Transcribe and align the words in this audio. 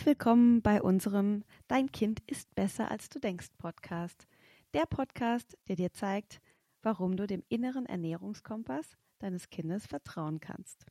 Herzlich 0.00 0.16
willkommen 0.16 0.62
bei 0.62 0.80
unserem 0.80 1.44
Dein 1.68 1.92
Kind 1.92 2.22
ist 2.26 2.54
besser 2.54 2.90
als 2.90 3.10
du 3.10 3.18
denkst 3.18 3.48
Podcast. 3.58 4.26
Der 4.72 4.86
Podcast, 4.86 5.58
der 5.68 5.76
dir 5.76 5.92
zeigt, 5.92 6.40
warum 6.82 7.18
du 7.18 7.26
dem 7.26 7.42
inneren 7.50 7.84
Ernährungskompass 7.84 8.96
deines 9.18 9.50
Kindes 9.50 9.86
vertrauen 9.86 10.40
kannst. 10.40 10.86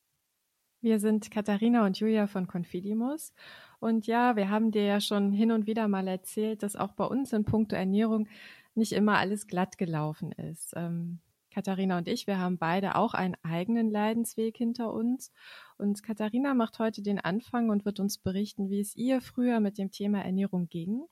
Wir 0.81 0.99
sind 0.99 1.31
Katharina 1.31 1.87
und 1.87 1.99
Julia 1.99 2.27
von 2.27 2.45
Confidimus. 2.45 3.33
Und 3.79 4.05
ja, 4.05 4.35
wir 4.35 4.51
haben 4.51 4.69
dir 4.69 4.83
ja 4.83 5.01
schon 5.01 5.31
hin 5.31 5.51
und 5.51 5.65
wieder 5.65 5.87
mal 5.87 6.07
erzählt, 6.07 6.61
dass 6.61 6.75
auch 6.75 6.91
bei 6.91 7.05
uns 7.05 7.33
in 7.33 7.45
puncto 7.45 7.75
Ernährung 7.75 8.27
nicht 8.75 8.91
immer 8.91 9.17
alles 9.17 9.47
glatt 9.47 9.79
gelaufen 9.79 10.33
ist. 10.33 10.73
Ähm, 10.75 11.17
Katharina 11.51 11.97
und 11.97 12.07
ich, 12.07 12.27
wir 12.27 12.37
haben 12.37 12.59
beide 12.59 12.95
auch 12.95 13.15
einen 13.15 13.35
eigenen 13.41 13.89
Leidensweg 13.89 14.55
hinter 14.55 14.93
uns. 14.93 15.31
Und 15.79 16.03
Katharina 16.03 16.53
macht 16.53 16.77
heute 16.77 17.01
den 17.01 17.19
Anfang 17.19 17.69
und 17.69 17.85
wird 17.85 18.01
uns 18.01 18.17
berichten, 18.17 18.69
wie 18.69 18.81
es 18.81 18.97
ihr 18.97 19.21
früher 19.21 19.61
mit 19.61 19.77
dem 19.77 19.91
Thema 19.91 20.21
Ernährung 20.21 20.67
ging, 20.67 21.05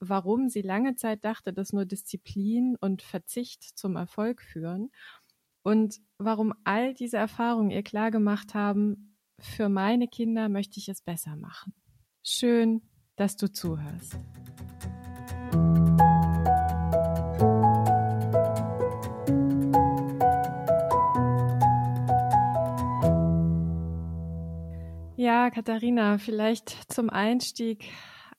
warum 0.00 0.50
sie 0.50 0.60
lange 0.60 0.96
Zeit 0.96 1.24
dachte, 1.24 1.54
dass 1.54 1.72
nur 1.72 1.86
Disziplin 1.86 2.76
und 2.78 3.00
Verzicht 3.00 3.62
zum 3.62 3.96
Erfolg 3.96 4.42
führen 4.42 4.90
und 5.62 5.98
warum 6.18 6.52
all 6.64 6.92
diese 6.92 7.16
Erfahrungen 7.16 7.70
ihr 7.70 7.82
klar 7.82 8.10
gemacht 8.10 8.52
haben, 8.52 9.16
für 9.38 9.70
meine 9.70 10.08
Kinder 10.08 10.50
möchte 10.50 10.78
ich 10.78 10.90
es 10.90 11.00
besser 11.00 11.34
machen. 11.36 11.72
Schön, 12.22 12.82
dass 13.16 13.36
du 13.36 13.50
zuhörst. 13.50 14.18
Katharina, 25.50 26.18
vielleicht 26.18 26.92
zum 26.92 27.10
Einstieg 27.10 27.84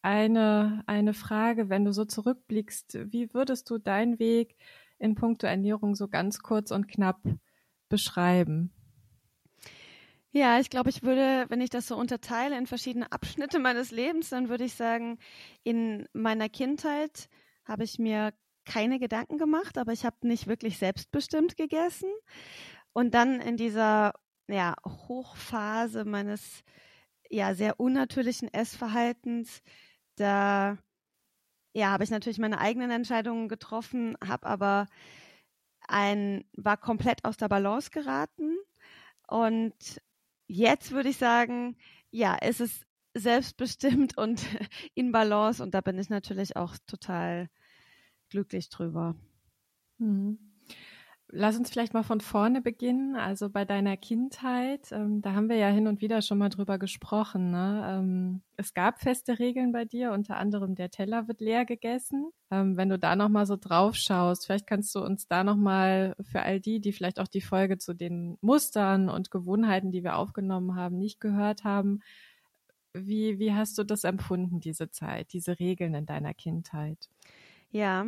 eine, 0.01 0.83
eine 0.85 1.13
Frage, 1.13 1.69
wenn 1.69 1.85
du 1.85 1.93
so 1.93 2.05
zurückblickst, 2.05 3.11
wie 3.11 3.33
würdest 3.33 3.69
du 3.69 3.77
deinen 3.77 4.19
Weg 4.19 4.55
in 4.99 5.15
puncto 5.15 5.47
Ernährung 5.47 5.95
so 5.95 6.07
ganz 6.07 6.39
kurz 6.39 6.71
und 6.71 6.87
knapp 6.87 7.21
beschreiben? 7.89 8.73
Ja, 10.31 10.59
ich 10.59 10.69
glaube, 10.69 10.89
ich 10.89 11.03
würde, 11.03 11.45
wenn 11.49 11.61
ich 11.61 11.69
das 11.69 11.87
so 11.87 11.95
unterteile 11.95 12.57
in 12.57 12.65
verschiedene 12.65 13.11
Abschnitte 13.11 13.59
meines 13.59 13.91
Lebens, 13.91 14.29
dann 14.29 14.49
würde 14.49 14.63
ich 14.63 14.73
sagen, 14.73 15.19
in 15.63 16.07
meiner 16.11 16.49
Kindheit 16.49 17.29
habe 17.65 17.83
ich 17.83 17.99
mir 17.99 18.33
keine 18.65 18.99
Gedanken 18.99 19.37
gemacht, 19.37 19.77
aber 19.77 19.93
ich 19.93 20.05
habe 20.05 20.27
nicht 20.27 20.47
wirklich 20.47 20.79
selbstbestimmt 20.79 21.55
gegessen. 21.55 22.09
Und 22.93 23.13
dann 23.13 23.41
in 23.41 23.57
dieser 23.57 24.13
ja, 24.47 24.75
Hochphase 24.85 26.05
meines 26.05 26.63
ja 27.33 27.55
sehr 27.55 27.79
unnatürlichen 27.79 28.53
Essverhaltens, 28.53 29.61
da 30.15 30.77
ja, 31.75 31.87
habe 31.89 32.03
ich 32.03 32.11
natürlich 32.11 32.37
meine 32.37 32.59
eigenen 32.59 32.91
Entscheidungen 32.91 33.49
getroffen, 33.49 34.15
habe 34.23 34.45
aber 34.45 34.87
ein, 35.87 36.45
war 36.55 36.77
komplett 36.77 37.25
aus 37.25 37.37
der 37.37 37.49
Balance 37.49 37.89
geraten. 37.89 38.57
Und 39.27 40.01
jetzt 40.47 40.91
würde 40.91 41.09
ich 41.09 41.17
sagen, 41.17 41.75
ja, 42.11 42.37
es 42.39 42.59
ist 42.59 42.85
selbstbestimmt 43.15 44.17
und 44.17 44.45
in 44.93 45.11
Balance 45.11 45.63
und 45.63 45.73
da 45.73 45.81
bin 45.81 45.97
ich 45.97 46.09
natürlich 46.09 46.55
auch 46.55 46.77
total 46.87 47.49
glücklich 48.29 48.69
drüber. 48.69 49.15
Mhm. 49.97 50.52
Lass 51.35 51.57
uns 51.57 51.71
vielleicht 51.71 51.95
mal 51.95 52.03
von 52.03 52.21
vorne 52.21 52.61
beginnen. 52.61 53.15
Also 53.15 53.49
bei 53.49 53.65
deiner 53.65 53.97
Kindheit, 53.97 54.91
ähm, 54.91 55.23
da 55.23 55.33
haben 55.33 55.49
wir 55.49 55.55
ja 55.55 55.69
hin 55.69 55.87
und 55.87 55.99
wieder 55.99 56.21
schon 56.21 56.37
mal 56.37 56.49
drüber 56.49 56.77
gesprochen. 56.77 57.49
Ne? 57.49 57.83
Ähm, 57.89 58.41
es 58.55 58.75
gab 58.75 59.01
feste 59.01 59.39
Regeln 59.39 59.71
bei 59.71 59.83
dir, 59.83 60.11
unter 60.11 60.37
anderem 60.37 60.75
der 60.75 60.91
Teller 60.91 61.27
wird 61.27 61.41
leer 61.41 61.65
gegessen. 61.65 62.29
Ähm, 62.51 62.77
wenn 62.77 62.89
du 62.89 62.99
da 62.99 63.15
noch 63.15 63.29
mal 63.29 63.47
so 63.47 63.57
drauf 63.57 63.95
schaust, 63.95 64.45
vielleicht 64.45 64.67
kannst 64.67 64.93
du 64.93 64.99
uns 64.99 65.27
da 65.27 65.43
noch 65.43 65.55
mal 65.55 66.15
für 66.21 66.43
all 66.43 66.59
die, 66.59 66.79
die 66.79 66.91
vielleicht 66.91 67.19
auch 67.19 67.27
die 67.27 67.41
Folge 67.41 67.79
zu 67.79 67.95
den 67.95 68.37
Mustern 68.41 69.09
und 69.09 69.31
Gewohnheiten, 69.31 69.91
die 69.91 70.03
wir 70.03 70.17
aufgenommen 70.17 70.75
haben, 70.75 70.99
nicht 70.99 71.19
gehört 71.19 71.63
haben, 71.63 72.01
wie, 72.93 73.39
wie 73.39 73.53
hast 73.53 73.75
du 73.79 73.83
das 73.83 74.03
empfunden, 74.03 74.59
diese 74.59 74.91
Zeit, 74.91 75.33
diese 75.33 75.57
Regeln 75.57 75.95
in 75.95 76.05
deiner 76.05 76.35
Kindheit? 76.35 77.09
Ja, 77.71 78.05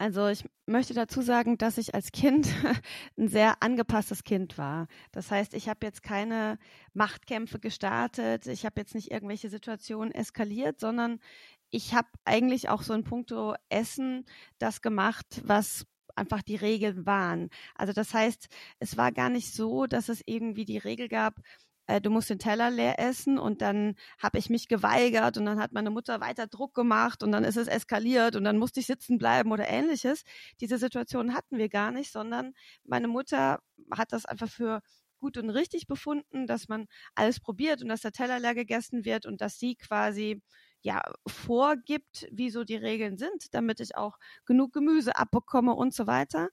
also 0.00 0.28
ich 0.28 0.44
möchte 0.64 0.94
dazu 0.94 1.20
sagen, 1.20 1.58
dass 1.58 1.76
ich 1.76 1.94
als 1.94 2.10
Kind 2.10 2.48
ein 3.18 3.28
sehr 3.28 3.62
angepasstes 3.62 4.24
Kind 4.24 4.56
war. 4.56 4.86
Das 5.12 5.30
heißt, 5.30 5.52
ich 5.52 5.68
habe 5.68 5.84
jetzt 5.84 6.02
keine 6.02 6.58
Machtkämpfe 6.94 7.58
gestartet, 7.58 8.46
ich 8.46 8.64
habe 8.64 8.80
jetzt 8.80 8.94
nicht 8.94 9.10
irgendwelche 9.10 9.50
Situationen 9.50 10.10
eskaliert, 10.10 10.80
sondern 10.80 11.20
ich 11.68 11.92
habe 11.94 12.08
eigentlich 12.24 12.70
auch 12.70 12.82
so 12.82 12.94
in 12.94 13.04
puncto 13.04 13.54
Essen 13.68 14.24
das 14.58 14.80
gemacht, 14.80 15.42
was 15.44 15.84
einfach 16.16 16.40
die 16.40 16.56
Regeln 16.56 17.04
waren. 17.04 17.50
Also 17.74 17.92
das 17.92 18.14
heißt, 18.14 18.48
es 18.78 18.96
war 18.96 19.12
gar 19.12 19.28
nicht 19.28 19.52
so, 19.52 19.84
dass 19.84 20.08
es 20.08 20.22
irgendwie 20.24 20.64
die 20.64 20.78
Regel 20.78 21.08
gab, 21.08 21.42
äh, 21.90 22.00
du 22.00 22.10
musst 22.10 22.30
den 22.30 22.38
Teller 22.38 22.70
leer 22.70 22.98
essen 23.00 23.38
und 23.38 23.62
dann 23.62 23.96
habe 24.18 24.38
ich 24.38 24.48
mich 24.48 24.68
geweigert 24.68 25.36
und 25.36 25.44
dann 25.46 25.58
hat 25.60 25.72
meine 25.72 25.90
Mutter 25.90 26.20
weiter 26.20 26.46
Druck 26.46 26.74
gemacht 26.74 27.22
und 27.22 27.32
dann 27.32 27.44
ist 27.44 27.56
es 27.56 27.66
eskaliert 27.68 28.36
und 28.36 28.44
dann 28.44 28.58
musste 28.58 28.80
ich 28.80 28.86
sitzen 28.86 29.18
bleiben 29.18 29.50
oder 29.52 29.68
ähnliches. 29.68 30.22
Diese 30.60 30.78
Situation 30.78 31.34
hatten 31.34 31.58
wir 31.58 31.68
gar 31.68 31.90
nicht, 31.90 32.12
sondern 32.12 32.52
meine 32.84 33.08
Mutter 33.08 33.60
hat 33.90 34.12
das 34.12 34.24
einfach 34.24 34.48
für 34.48 34.80
gut 35.18 35.36
und 35.36 35.50
richtig 35.50 35.86
befunden, 35.86 36.46
dass 36.46 36.68
man 36.68 36.86
alles 37.14 37.40
probiert 37.40 37.82
und 37.82 37.88
dass 37.88 38.00
der 38.02 38.12
Teller 38.12 38.38
leer 38.40 38.54
gegessen 38.54 39.04
wird 39.04 39.26
und 39.26 39.40
dass 39.40 39.58
sie 39.58 39.76
quasi 39.76 40.40
ja 40.82 41.02
vorgibt, 41.26 42.26
wie 42.32 42.50
so 42.50 42.64
die 42.64 42.76
Regeln 42.76 43.18
sind, 43.18 43.52
damit 43.52 43.80
ich 43.80 43.96
auch 43.96 44.16
genug 44.46 44.72
Gemüse 44.72 45.16
abbekomme 45.16 45.74
und 45.74 45.92
so 45.94 46.06
weiter. 46.06 46.48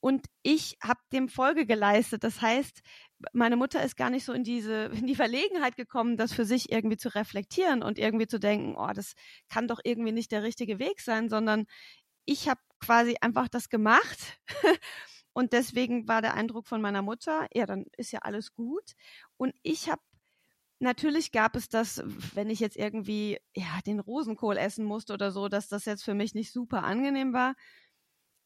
Und 0.00 0.26
ich 0.42 0.76
habe 0.82 1.00
dem 1.12 1.28
Folge 1.28 1.66
geleistet. 1.66 2.22
Das 2.22 2.40
heißt, 2.40 2.80
meine 3.32 3.56
Mutter 3.56 3.82
ist 3.82 3.96
gar 3.96 4.10
nicht 4.10 4.24
so 4.24 4.32
in 4.32 4.44
diese, 4.44 4.86
in 4.86 5.06
die 5.06 5.14
Verlegenheit 5.16 5.76
gekommen, 5.76 6.16
das 6.16 6.32
für 6.32 6.44
sich 6.44 6.70
irgendwie 6.70 6.96
zu 6.96 7.14
reflektieren 7.14 7.82
und 7.82 7.98
irgendwie 7.98 8.26
zu 8.26 8.38
denken, 8.38 8.76
oh, 8.76 8.92
das 8.94 9.14
kann 9.48 9.68
doch 9.68 9.80
irgendwie 9.84 10.12
nicht 10.12 10.32
der 10.32 10.42
richtige 10.42 10.78
Weg 10.78 11.00
sein, 11.00 11.28
sondern 11.28 11.66
ich 12.26 12.48
habe 12.48 12.60
quasi 12.80 13.16
einfach 13.20 13.48
das 13.48 13.68
gemacht. 13.68 14.38
und 15.32 15.52
deswegen 15.52 16.08
war 16.08 16.22
der 16.22 16.34
Eindruck 16.34 16.66
von 16.66 16.82
meiner 16.82 17.02
Mutter, 17.02 17.46
ja, 17.54 17.66
dann 17.66 17.86
ist 17.96 18.12
ja 18.12 18.20
alles 18.20 18.54
gut. 18.54 18.92
Und 19.36 19.54
ich 19.62 19.88
habe 19.90 20.02
Natürlich 20.78 21.32
gab 21.32 21.56
es 21.56 21.70
das, 21.70 22.02
wenn 22.34 22.50
ich 22.50 22.60
jetzt 22.60 22.76
irgendwie 22.76 23.38
ja 23.54 23.80
den 23.86 23.98
Rosenkohl 23.98 24.58
essen 24.58 24.84
musste 24.84 25.14
oder 25.14 25.30
so, 25.30 25.48
dass 25.48 25.68
das 25.68 25.86
jetzt 25.86 26.04
für 26.04 26.12
mich 26.12 26.34
nicht 26.34 26.52
super 26.52 26.84
angenehm 26.84 27.32
war. 27.32 27.54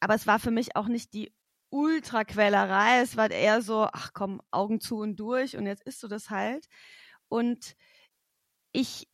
Aber 0.01 0.15
es 0.15 0.27
war 0.27 0.39
für 0.39 0.53
mich 0.53 0.77
auch 0.77 0.87
nicht 0.87 1.13
die 1.13 1.33
Ultraquälerei. 1.71 3.01
Es 3.01 3.17
war 3.17 3.31
eher 3.31 3.63
so, 3.63 3.89
ach 3.93 4.13
komm, 4.13 4.43
Augen 4.51 4.81
zu 4.81 4.99
und 4.99 5.17
durch 5.17 5.57
und 5.57 5.67
jetzt 5.67 5.83
isst 5.85 6.03
du 6.03 6.09
das 6.09 6.31
halt. 6.31 6.67
Und 7.29 7.77
ich 8.73 9.09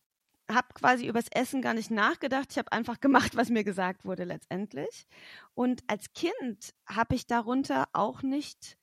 habe 0.51 0.69
quasi 0.75 1.07
übers 1.07 1.27
Essen 1.31 1.61
gar 1.63 1.75
nicht 1.75 1.91
nachgedacht. 1.91 2.49
Ich 2.51 2.59
habe 2.59 2.73
einfach 2.73 3.01
gemacht, 3.01 3.37
was 3.37 3.51
mir 3.51 3.65
gesagt 3.65 4.05
wurde 4.05 4.25
letztendlich. 4.25 5.07
Und 5.55 5.83
als 5.89 6.13
Kind 6.13 6.75
habe 6.87 7.15
ich 7.15 7.27
darunter 7.27 7.89
auch 7.93 8.23
nicht 8.23 8.79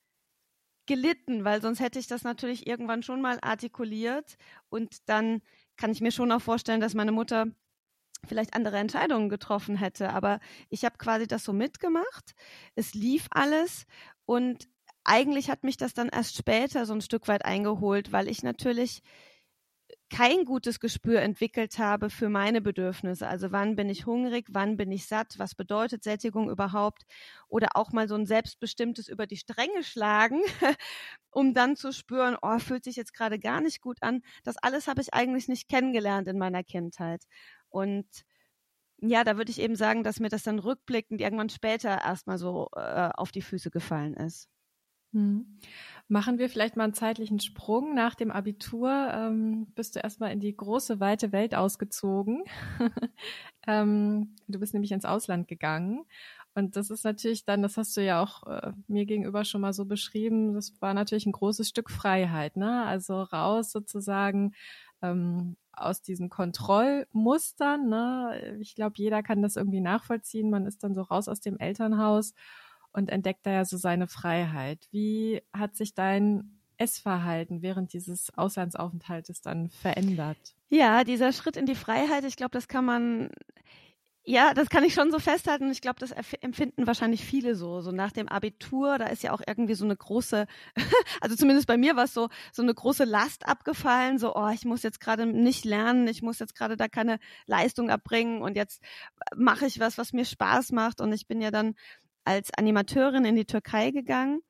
gelitten, 0.86 1.44
weil 1.44 1.62
sonst 1.62 1.80
hätte 1.80 1.98
ich 1.98 2.06
das 2.06 2.24
natürlich 2.24 2.66
irgendwann 2.66 3.02
schon 3.02 3.22
mal 3.22 3.38
artikuliert. 3.40 4.36
Und 4.68 5.08
dann 5.08 5.40
kann 5.76 5.90
ich 5.90 6.00
mir 6.00 6.12
schon 6.12 6.30
auch 6.32 6.42
vorstellen, 6.42 6.80
dass 6.80 6.94
meine 6.94 7.12
Mutter 7.12 7.46
vielleicht 8.26 8.54
andere 8.54 8.78
Entscheidungen 8.78 9.28
getroffen 9.28 9.76
hätte. 9.76 10.10
Aber 10.10 10.40
ich 10.70 10.84
habe 10.84 10.96
quasi 10.98 11.26
das 11.26 11.44
so 11.44 11.52
mitgemacht. 11.52 12.34
Es 12.74 12.94
lief 12.94 13.26
alles 13.30 13.86
und 14.26 14.68
eigentlich 15.04 15.50
hat 15.50 15.64
mich 15.64 15.76
das 15.76 15.94
dann 15.94 16.08
erst 16.08 16.36
später 16.36 16.86
so 16.86 16.94
ein 16.94 17.02
Stück 17.02 17.28
weit 17.28 17.44
eingeholt, 17.44 18.12
weil 18.12 18.28
ich 18.28 18.42
natürlich 18.42 19.02
kein 20.10 20.44
gutes 20.44 20.80
Gespür 20.80 21.20
entwickelt 21.22 21.78
habe 21.78 22.08
für 22.10 22.28
meine 22.28 22.60
Bedürfnisse. 22.60 23.26
Also 23.26 23.52
wann 23.52 23.74
bin 23.74 23.88
ich 23.88 24.06
hungrig, 24.06 24.46
wann 24.50 24.76
bin 24.76 24.92
ich 24.92 25.06
satt, 25.06 25.38
was 25.38 25.54
bedeutet 25.54 26.04
Sättigung 26.04 26.50
überhaupt? 26.50 27.02
Oder 27.48 27.70
auch 27.74 27.90
mal 27.92 28.06
so 28.08 28.14
ein 28.14 28.26
selbstbestimmtes 28.26 29.08
über 29.08 29.26
die 29.26 29.36
Stränge 29.36 29.82
schlagen, 29.82 30.40
um 31.30 31.52
dann 31.54 31.76
zu 31.76 31.92
spüren, 31.92 32.36
oh, 32.42 32.58
fühlt 32.58 32.84
sich 32.84 32.96
jetzt 32.96 33.14
gerade 33.14 33.38
gar 33.38 33.60
nicht 33.60 33.80
gut 33.80 34.02
an. 34.02 34.22
Das 34.44 34.56
alles 34.58 34.86
habe 34.86 35.00
ich 35.00 35.14
eigentlich 35.14 35.48
nicht 35.48 35.68
kennengelernt 35.68 36.28
in 36.28 36.38
meiner 36.38 36.62
Kindheit. 36.62 37.24
Und 37.74 38.06
ja, 39.00 39.24
da 39.24 39.36
würde 39.36 39.50
ich 39.50 39.60
eben 39.60 39.74
sagen, 39.74 40.04
dass 40.04 40.20
mir 40.20 40.28
das 40.28 40.44
dann 40.44 40.60
rückblickend 40.60 41.20
irgendwann 41.20 41.48
später 41.50 41.90
erstmal 41.90 42.38
so 42.38 42.68
äh, 42.76 43.10
auf 43.14 43.32
die 43.32 43.42
Füße 43.42 43.70
gefallen 43.70 44.14
ist. 44.14 44.48
Hm. 45.12 45.58
Machen 46.08 46.38
wir 46.38 46.48
vielleicht 46.48 46.76
mal 46.76 46.84
einen 46.84 46.94
zeitlichen 46.94 47.40
Sprung. 47.40 47.94
Nach 47.94 48.14
dem 48.14 48.30
Abitur 48.30 48.90
ähm, 49.12 49.66
bist 49.74 49.96
du 49.96 50.00
erstmal 50.00 50.32
in 50.32 50.40
die 50.40 50.56
große, 50.56 51.00
weite 51.00 51.32
Welt 51.32 51.54
ausgezogen. 51.54 52.44
ähm, 53.66 54.36
du 54.48 54.60
bist 54.60 54.72
nämlich 54.72 54.92
ins 54.92 55.04
Ausland 55.04 55.48
gegangen. 55.48 56.04
Und 56.54 56.76
das 56.76 56.90
ist 56.90 57.04
natürlich 57.04 57.44
dann, 57.44 57.62
das 57.62 57.76
hast 57.76 57.96
du 57.96 58.04
ja 58.04 58.22
auch 58.22 58.46
äh, 58.46 58.72
mir 58.86 59.06
gegenüber 59.06 59.44
schon 59.44 59.60
mal 59.60 59.72
so 59.72 59.84
beschrieben, 59.86 60.54
das 60.54 60.80
war 60.80 60.94
natürlich 60.94 61.26
ein 61.26 61.32
großes 61.32 61.68
Stück 61.68 61.90
Freiheit, 61.90 62.56
ne? 62.56 62.84
Also 62.86 63.22
raus 63.22 63.72
sozusagen 63.72 64.54
ähm, 65.02 65.56
aus 65.76 66.02
diesen 66.02 66.28
Kontrollmustern. 66.28 67.88
Ne? 67.88 68.58
Ich 68.60 68.74
glaube, 68.74 68.94
jeder 68.96 69.22
kann 69.22 69.42
das 69.42 69.56
irgendwie 69.56 69.80
nachvollziehen. 69.80 70.50
Man 70.50 70.66
ist 70.66 70.82
dann 70.84 70.94
so 70.94 71.02
raus 71.02 71.28
aus 71.28 71.40
dem 71.40 71.58
Elternhaus 71.58 72.34
und 72.92 73.10
entdeckt 73.10 73.46
da 73.46 73.50
ja 73.50 73.64
so 73.64 73.76
seine 73.76 74.06
Freiheit. 74.06 74.86
Wie 74.90 75.42
hat 75.52 75.76
sich 75.76 75.94
dein 75.94 76.60
Essverhalten 76.76 77.62
während 77.62 77.92
dieses 77.92 78.36
Auslandsaufenthaltes 78.36 79.42
dann 79.42 79.70
verändert? 79.70 80.38
Ja, 80.68 81.04
dieser 81.04 81.32
Schritt 81.32 81.56
in 81.56 81.66
die 81.66 81.74
Freiheit, 81.74 82.24
ich 82.24 82.36
glaube, 82.36 82.52
das 82.52 82.68
kann 82.68 82.84
man 82.84 83.30
ja, 84.26 84.54
das 84.54 84.70
kann 84.70 84.84
ich 84.84 84.94
schon 84.94 85.10
so 85.12 85.18
festhalten. 85.18 85.70
Ich 85.70 85.82
glaube, 85.82 86.00
das 86.00 86.10
empfinden 86.10 86.86
wahrscheinlich 86.86 87.24
viele 87.24 87.54
so. 87.54 87.82
So 87.82 87.92
nach 87.92 88.10
dem 88.10 88.28
Abitur, 88.28 88.96
da 88.96 89.06
ist 89.06 89.22
ja 89.22 89.32
auch 89.32 89.42
irgendwie 89.46 89.74
so 89.74 89.84
eine 89.84 89.96
große, 89.96 90.46
also 91.20 91.36
zumindest 91.36 91.66
bei 91.66 91.76
mir 91.76 91.94
war 91.94 92.04
es 92.04 92.14
so, 92.14 92.30
so 92.50 92.62
eine 92.62 92.72
große 92.72 93.04
Last 93.04 93.46
abgefallen. 93.46 94.18
So, 94.18 94.34
oh, 94.34 94.48
ich 94.48 94.64
muss 94.64 94.82
jetzt 94.82 95.00
gerade 95.00 95.26
nicht 95.26 95.66
lernen, 95.66 96.08
ich 96.08 96.22
muss 96.22 96.38
jetzt 96.38 96.54
gerade 96.54 96.78
da 96.78 96.88
keine 96.88 97.18
Leistung 97.46 97.90
erbringen 97.90 98.40
und 98.40 98.56
jetzt 98.56 98.82
mache 99.36 99.66
ich 99.66 99.78
was, 99.78 99.98
was 99.98 100.14
mir 100.14 100.24
Spaß 100.24 100.72
macht. 100.72 101.02
Und 101.02 101.12
ich 101.12 101.26
bin 101.26 101.42
ja 101.42 101.50
dann 101.50 101.74
als 102.24 102.50
Animateurin 102.54 103.26
in 103.26 103.36
die 103.36 103.44
Türkei 103.44 103.90
gegangen. 103.90 104.40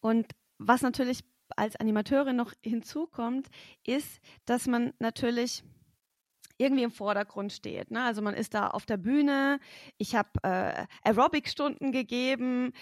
Und 0.00 0.26
was 0.58 0.82
natürlich 0.82 1.20
als 1.56 1.76
Animateurin 1.76 2.36
noch 2.36 2.52
hinzukommt, 2.62 3.48
ist, 3.84 4.20
dass 4.44 4.66
man 4.66 4.92
natürlich 4.98 5.64
irgendwie 6.62 6.84
im 6.84 6.90
Vordergrund 6.90 7.52
steht. 7.52 7.90
Ne? 7.90 8.02
Also 8.02 8.22
man 8.22 8.34
ist 8.34 8.54
da 8.54 8.68
auf 8.68 8.86
der 8.86 8.96
Bühne, 8.96 9.60
ich 9.98 10.14
habe 10.14 10.30
äh, 10.42 10.86
Aerobic-Stunden 11.02 11.92
gegeben, 11.92 12.72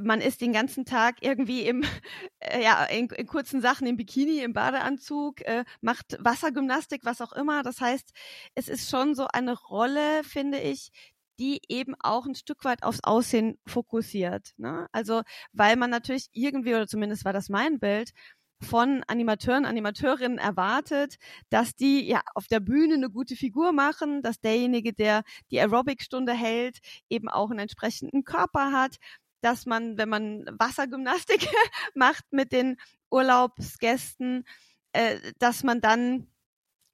man 0.00 0.20
ist 0.20 0.40
den 0.40 0.52
ganzen 0.52 0.84
Tag 0.84 1.16
irgendwie 1.20 1.62
im, 1.62 1.84
äh, 2.40 2.62
ja, 2.62 2.84
in, 2.84 3.08
in, 3.10 3.26
kurzen 3.26 3.60
Sachen 3.60 3.86
im 3.86 3.96
Bikini, 3.96 4.40
im 4.40 4.52
Badeanzug, 4.52 5.42
äh, 5.42 5.64
macht 5.80 6.16
Wassergymnastik, 6.18 7.04
was 7.04 7.20
auch 7.20 7.32
immer. 7.32 7.62
Das 7.62 7.80
heißt, 7.80 8.12
es 8.54 8.68
ist 8.68 8.90
schon 8.90 9.14
so 9.14 9.26
eine 9.32 9.52
Rolle, 9.52 10.24
finde 10.24 10.58
ich, 10.58 10.90
die 11.38 11.60
eben 11.68 11.94
auch 12.00 12.26
ein 12.26 12.34
Stück 12.34 12.64
weit 12.64 12.82
aufs 12.82 13.04
Aussehen 13.04 13.58
fokussiert. 13.66 14.52
Ne? 14.56 14.88
Also, 14.92 15.22
weil 15.52 15.76
man 15.76 15.90
natürlich 15.90 16.28
irgendwie, 16.32 16.74
oder 16.74 16.86
zumindest 16.86 17.24
war 17.24 17.32
das 17.32 17.48
mein 17.48 17.78
Bild, 17.78 18.12
von 18.60 19.02
Animateuren, 19.06 19.66
Animateurinnen 19.66 20.38
erwartet, 20.38 21.16
dass 21.50 21.74
die 21.74 22.06
ja 22.06 22.22
auf 22.34 22.46
der 22.46 22.60
Bühne 22.60 22.94
eine 22.94 23.10
gute 23.10 23.36
Figur 23.36 23.72
machen, 23.72 24.22
dass 24.22 24.40
derjenige, 24.40 24.92
der 24.92 25.22
die 25.50 25.60
Aerobic-Stunde 25.60 26.32
hält, 26.32 26.78
eben 27.10 27.28
auch 27.28 27.50
einen 27.50 27.60
entsprechenden 27.60 28.24
Körper 28.24 28.72
hat, 28.72 28.96
dass 29.42 29.66
man, 29.66 29.98
wenn 29.98 30.08
man 30.08 30.44
Wassergymnastik 30.58 31.46
macht 31.94 32.24
mit 32.30 32.52
den 32.52 32.76
Urlaubsgästen, 33.10 34.44
äh, 34.92 35.20
dass 35.38 35.62
man 35.62 35.80
dann 35.80 36.26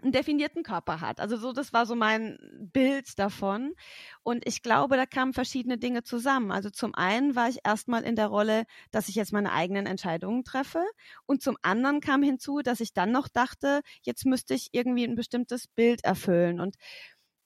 einen 0.02 0.12
definierten 0.12 0.62
Körper 0.62 1.00
hat. 1.00 1.20
Also 1.20 1.37
so, 1.37 1.52
das 1.52 1.72
war 1.72 1.87
so 1.87 1.94
mein 1.94 2.38
Bild 2.72 3.19
davon. 3.19 3.75
Und 4.22 4.46
ich 4.46 4.62
glaube, 4.62 4.96
da 4.96 5.06
kamen 5.06 5.32
verschiedene 5.32 5.78
Dinge 5.78 6.02
zusammen. 6.02 6.50
Also 6.52 6.70
zum 6.70 6.94
einen 6.94 7.37
war 7.37 7.49
ich 7.49 7.60
erstmal 7.64 8.02
in 8.02 8.16
der 8.16 8.26
Rolle, 8.26 8.64
dass 8.90 9.08
ich 9.08 9.14
jetzt 9.14 9.32
meine 9.32 9.52
eigenen 9.52 9.87
Entscheidungen 9.87 10.44
treffe. 10.44 10.84
Und 11.26 11.43
zum 11.43 11.56
anderen 11.62 12.00
kam 12.00 12.22
hinzu, 12.22 12.60
dass 12.60 12.81
ich 12.81 12.93
dann 12.93 13.12
noch 13.12 13.28
dachte, 13.28 13.81
jetzt 14.02 14.26
müsste 14.26 14.54
ich 14.54 14.69
irgendwie 14.72 15.04
ein 15.04 15.14
bestimmtes 15.14 15.69
Bild 15.69 16.04
erfüllen. 16.04 16.60
Und 16.60 16.76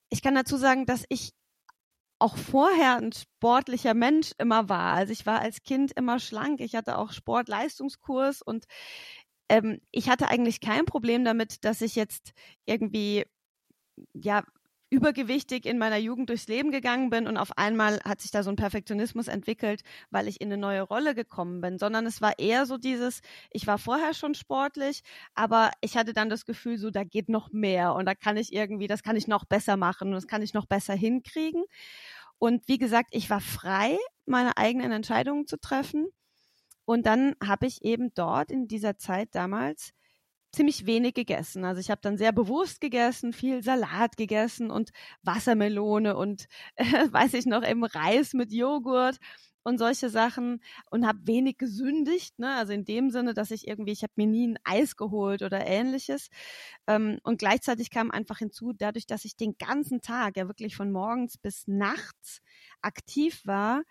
ich 0.09 0.21
kann 0.21 0.35
dazu 0.35 0.57
sagen, 0.57 0.85
dass 0.85 1.05
ich 1.09 1.33
auch 2.19 2.37
vorher 2.37 2.97
ein 2.97 3.11
sportlicher 3.11 3.93
Mensch 3.93 4.31
immer 4.37 4.69
war. 4.69 4.93
Also 4.93 5.13
ich 5.13 5.25
war 5.25 5.39
als 5.39 5.61
Kind 5.61 5.91
immer 5.91 6.19
schlank. 6.19 6.61
Ich 6.61 6.75
hatte 6.75 6.97
auch 6.97 7.11
Sportleistungskurs 7.11 8.41
und 8.41 8.65
ähm, 9.49 9.79
ich 9.91 10.09
hatte 10.09 10.29
eigentlich 10.29 10.61
kein 10.61 10.85
Problem 10.85 11.23
damit, 11.25 11.63
dass 11.65 11.81
ich 11.81 11.95
jetzt 11.95 12.33
irgendwie, 12.65 13.25
ja, 14.13 14.43
übergewichtig 14.89 15.65
in 15.65 15.77
meiner 15.79 15.97
Jugend 15.97 16.29
durchs 16.29 16.47
Leben 16.47 16.71
gegangen 16.71 17.09
bin 17.09 17.27
und 17.27 17.35
auf 17.37 17.57
einmal 17.57 17.99
hat 18.05 18.21
sich 18.21 18.31
da 18.31 18.41
so 18.43 18.49
ein 18.49 18.55
Perfektionismus 18.55 19.27
entwickelt, 19.27 19.81
weil 20.11 20.29
ich 20.29 20.39
in 20.39 20.47
eine 20.47 20.57
neue 20.61 20.81
Rolle 20.81 21.13
gekommen 21.13 21.59
bin, 21.61 21.77
sondern 21.77 22.05
es 22.05 22.21
war 22.21 22.39
eher 22.39 22.65
so 22.65 22.77
dieses, 22.77 23.19
ich 23.51 23.67
war 23.67 23.79
vorher 23.79 24.13
schon 24.13 24.33
sportlich, 24.33 25.01
aber 25.35 25.71
ich 25.81 25.97
hatte 25.97 26.13
dann 26.13 26.29
das 26.29 26.45
Gefühl, 26.45 26.77
so 26.77 26.89
da 26.89 27.03
geht 27.03 27.27
noch 27.29 27.51
mehr 27.51 27.95
und 27.95 28.05
da 28.05 28.15
kann 28.15 28.37
ich 28.37 28.53
irgendwie, 28.53 28.87
das 28.87 29.03
kann 29.03 29.17
ich 29.17 29.27
noch 29.27 29.43
besser 29.45 29.75
machen 29.75 30.09
und 30.09 30.13
das 30.15 30.27
kann 30.27 30.41
ich 30.41 30.53
noch 30.53 30.65
besser 30.67 30.93
hinkriegen. 30.93 31.63
Und 32.39 32.67
wie 32.67 32.77
gesagt, 32.77 33.09
ich 33.11 33.29
war 33.29 33.41
frei, 33.41 33.97
meine 34.25 34.57
eigenen 34.57 34.91
Entscheidungen 34.91 35.47
zu 35.47 35.59
treffen 35.59 36.07
und 36.87 37.05
dann 37.05 37.35
habe 37.45 37.67
ich 37.67 37.83
eben 37.83 38.13
dort 38.13 38.49
in 38.49 38.69
dieser 38.69 38.97
Zeit 38.97 39.35
damals 39.35 39.91
ziemlich 40.53 40.85
wenig 40.85 41.15
gegessen. 41.15 41.65
Also 41.65 41.81
ich 41.81 41.91
habe 41.91 41.99
dann 42.01 42.17
sehr 42.17 42.31
bewusst 42.31 42.79
gegessen, 42.79 43.33
viel 43.33 43.61
Salat 43.61 44.15
gegessen 44.15 44.71
und 44.71 44.91
Wassermelone 45.21 46.15
und 46.15 46.47
äh, 46.77 46.85
weiß 47.11 47.33
ich 47.33 47.45
noch 47.45 47.67
eben 47.67 47.83
Reis 47.83 48.33
mit 48.33 48.53
Joghurt 48.53 49.17
und 49.63 49.79
solche 49.79 50.09
Sachen 50.09 50.61
und 50.89 51.05
habe 51.05 51.19
wenig 51.25 51.57
gesündigt, 51.57 52.39
ne? 52.39 52.55
Also 52.55 52.71
in 52.71 52.85
dem 52.85 53.09
Sinne, 53.09 53.33
dass 53.33 53.51
ich 53.51 53.67
irgendwie, 53.67 53.91
ich 53.91 54.03
habe 54.03 54.13
mir 54.15 54.27
nie 54.27 54.47
ein 54.47 54.59
Eis 54.63 54.95
geholt 54.95 55.41
oder 55.41 55.67
ähnliches. 55.67 56.29
Ähm, 56.87 57.19
und 57.23 57.37
gleichzeitig 57.39 57.91
kam 57.91 58.11
einfach 58.11 58.37
hinzu, 58.37 58.71
dadurch, 58.71 59.07
dass 59.07 59.25
ich 59.25 59.35
den 59.35 59.57
ganzen 59.57 59.99
Tag 59.99 60.37
ja 60.37 60.47
wirklich 60.47 60.77
von 60.77 60.93
morgens 60.93 61.37
bis 61.37 61.67
nachts 61.67 62.39
aktiv 62.81 63.41
war, 63.43 63.83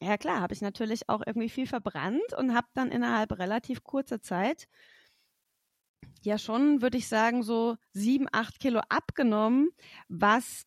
ja 0.00 0.16
klar, 0.16 0.40
habe 0.40 0.54
ich 0.54 0.60
natürlich 0.60 1.08
auch 1.08 1.22
irgendwie 1.26 1.48
viel 1.48 1.66
verbrannt 1.66 2.34
und 2.36 2.54
habe 2.54 2.68
dann 2.74 2.90
innerhalb 2.90 3.38
relativ 3.38 3.84
kurzer 3.84 4.20
Zeit 4.20 4.68
ja 6.22 6.38
schon, 6.38 6.82
würde 6.82 6.98
ich 6.98 7.08
sagen, 7.08 7.42
so 7.42 7.76
sieben, 7.92 8.26
acht 8.32 8.60
Kilo 8.60 8.80
abgenommen, 8.88 9.70
was 10.08 10.66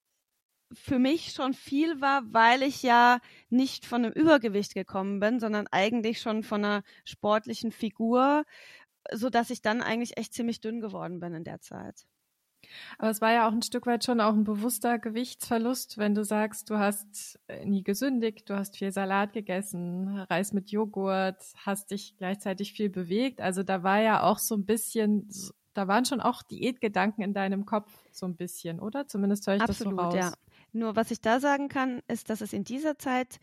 für 0.73 0.99
mich 0.99 1.33
schon 1.33 1.53
viel 1.53 2.01
war, 2.01 2.23
weil 2.33 2.63
ich 2.63 2.83
ja 2.83 3.19
nicht 3.49 3.85
von 3.85 4.05
einem 4.05 4.13
Übergewicht 4.13 4.73
gekommen 4.73 5.19
bin, 5.19 5.39
sondern 5.39 5.67
eigentlich 5.67 6.21
schon 6.21 6.43
von 6.43 6.63
einer 6.63 6.83
sportlichen 7.05 7.71
Figur, 7.71 8.45
so 9.13 9.29
dass 9.29 9.49
ich 9.49 9.61
dann 9.61 9.81
eigentlich 9.81 10.17
echt 10.17 10.33
ziemlich 10.33 10.61
dünn 10.61 10.81
geworden 10.81 11.19
bin 11.19 11.33
in 11.33 11.43
der 11.43 11.61
Zeit. 11.61 12.05
Aber 12.97 13.09
es 13.09 13.21
war 13.21 13.31
ja 13.31 13.47
auch 13.47 13.51
ein 13.51 13.61
Stück 13.61 13.85
weit 13.85 14.03
schon 14.03 14.21
auch 14.21 14.33
ein 14.33 14.43
bewusster 14.43 14.99
Gewichtsverlust, 14.99 15.97
wenn 15.97 16.15
du 16.15 16.23
sagst, 16.23 16.69
du 16.69 16.77
hast 16.77 17.39
äh, 17.47 17.65
nie 17.65 17.83
gesündigt, 17.83 18.49
du 18.49 18.55
hast 18.55 18.77
viel 18.77 18.91
Salat 18.91 19.33
gegessen, 19.33 20.19
Reis 20.29 20.53
mit 20.53 20.71
Joghurt, 20.71 21.41
hast 21.57 21.91
dich 21.91 22.15
gleichzeitig 22.17 22.73
viel 22.73 22.89
bewegt. 22.89 23.41
Also 23.41 23.63
da 23.63 23.83
war 23.83 24.01
ja 24.01 24.23
auch 24.23 24.39
so 24.39 24.55
ein 24.55 24.65
bisschen, 24.65 25.27
da 25.73 25.87
waren 25.87 26.05
schon 26.05 26.21
auch 26.21 26.43
Diätgedanken 26.43 27.23
in 27.23 27.33
deinem 27.33 27.65
Kopf 27.65 27.91
so 28.11 28.25
ein 28.25 28.35
bisschen, 28.35 28.79
oder? 28.79 29.07
Zumindest 29.07 29.47
höre 29.47 29.55
ich 29.55 29.61
Absolut, 29.61 29.99
das 29.99 29.99
so 29.99 30.09
raus. 30.09 30.15
Ja. 30.15 30.33
Nur 30.73 30.95
was 30.95 31.11
ich 31.11 31.21
da 31.21 31.39
sagen 31.39 31.67
kann, 31.67 32.01
ist, 32.07 32.29
dass 32.29 32.41
es 32.41 32.53
in 32.53 32.63
dieser 32.63 32.97
Zeit 32.97 33.39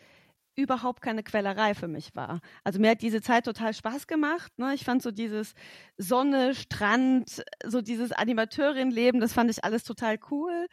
überhaupt 0.58 1.02
keine 1.02 1.22
Quellerei 1.22 1.72
für 1.74 1.86
mich 1.86 2.16
war. 2.16 2.40
Also 2.64 2.80
mir 2.80 2.90
hat 2.90 3.02
diese 3.02 3.22
Zeit 3.22 3.44
total 3.44 3.72
Spaß 3.72 4.08
gemacht. 4.08 4.58
Ne? 4.58 4.74
Ich 4.74 4.84
fand 4.84 5.02
so 5.02 5.12
dieses 5.12 5.54
Sonne, 5.96 6.54
Strand, 6.54 7.44
so 7.64 7.80
dieses 7.80 8.10
Animateurin-Leben, 8.10 9.20
das 9.20 9.32
fand 9.32 9.50
ich 9.50 9.62
alles 9.62 9.84
total 9.84 10.18
cool. 10.30 10.66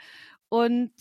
Und 0.50 0.92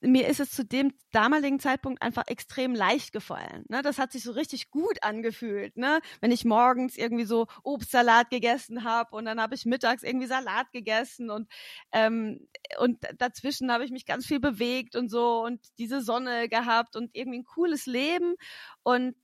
mir 0.00 0.28
ist 0.28 0.40
es 0.40 0.50
zu 0.50 0.64
dem 0.64 0.92
damaligen 1.12 1.60
Zeitpunkt 1.60 2.02
einfach 2.02 2.26
extrem 2.26 2.74
leicht 2.74 3.12
gefallen. 3.12 3.64
Ne? 3.68 3.82
Das 3.82 3.98
hat 3.98 4.12
sich 4.12 4.22
so 4.22 4.32
richtig 4.32 4.70
gut 4.70 5.02
angefühlt. 5.02 5.76
Ne? 5.76 6.00
Wenn 6.20 6.30
ich 6.30 6.44
morgens 6.44 6.96
irgendwie 6.96 7.24
so 7.24 7.46
Obstsalat 7.62 8.30
gegessen 8.30 8.84
habe 8.84 9.14
und 9.14 9.26
dann 9.26 9.40
habe 9.40 9.54
ich 9.54 9.66
mittags 9.66 10.02
irgendwie 10.02 10.26
Salat 10.26 10.72
gegessen 10.72 11.30
und, 11.30 11.48
ähm, 11.92 12.46
und 12.78 12.98
dazwischen 13.18 13.70
habe 13.72 13.84
ich 13.84 13.90
mich 13.90 14.06
ganz 14.06 14.26
viel 14.26 14.40
bewegt 14.40 14.96
und 14.96 15.10
so 15.10 15.42
und 15.44 15.60
diese 15.78 16.00
Sonne 16.00 16.48
gehabt 16.48 16.96
und 16.96 17.10
irgendwie 17.14 17.40
ein 17.40 17.44
cooles 17.44 17.86
Leben. 17.86 18.34
Und 18.82 19.16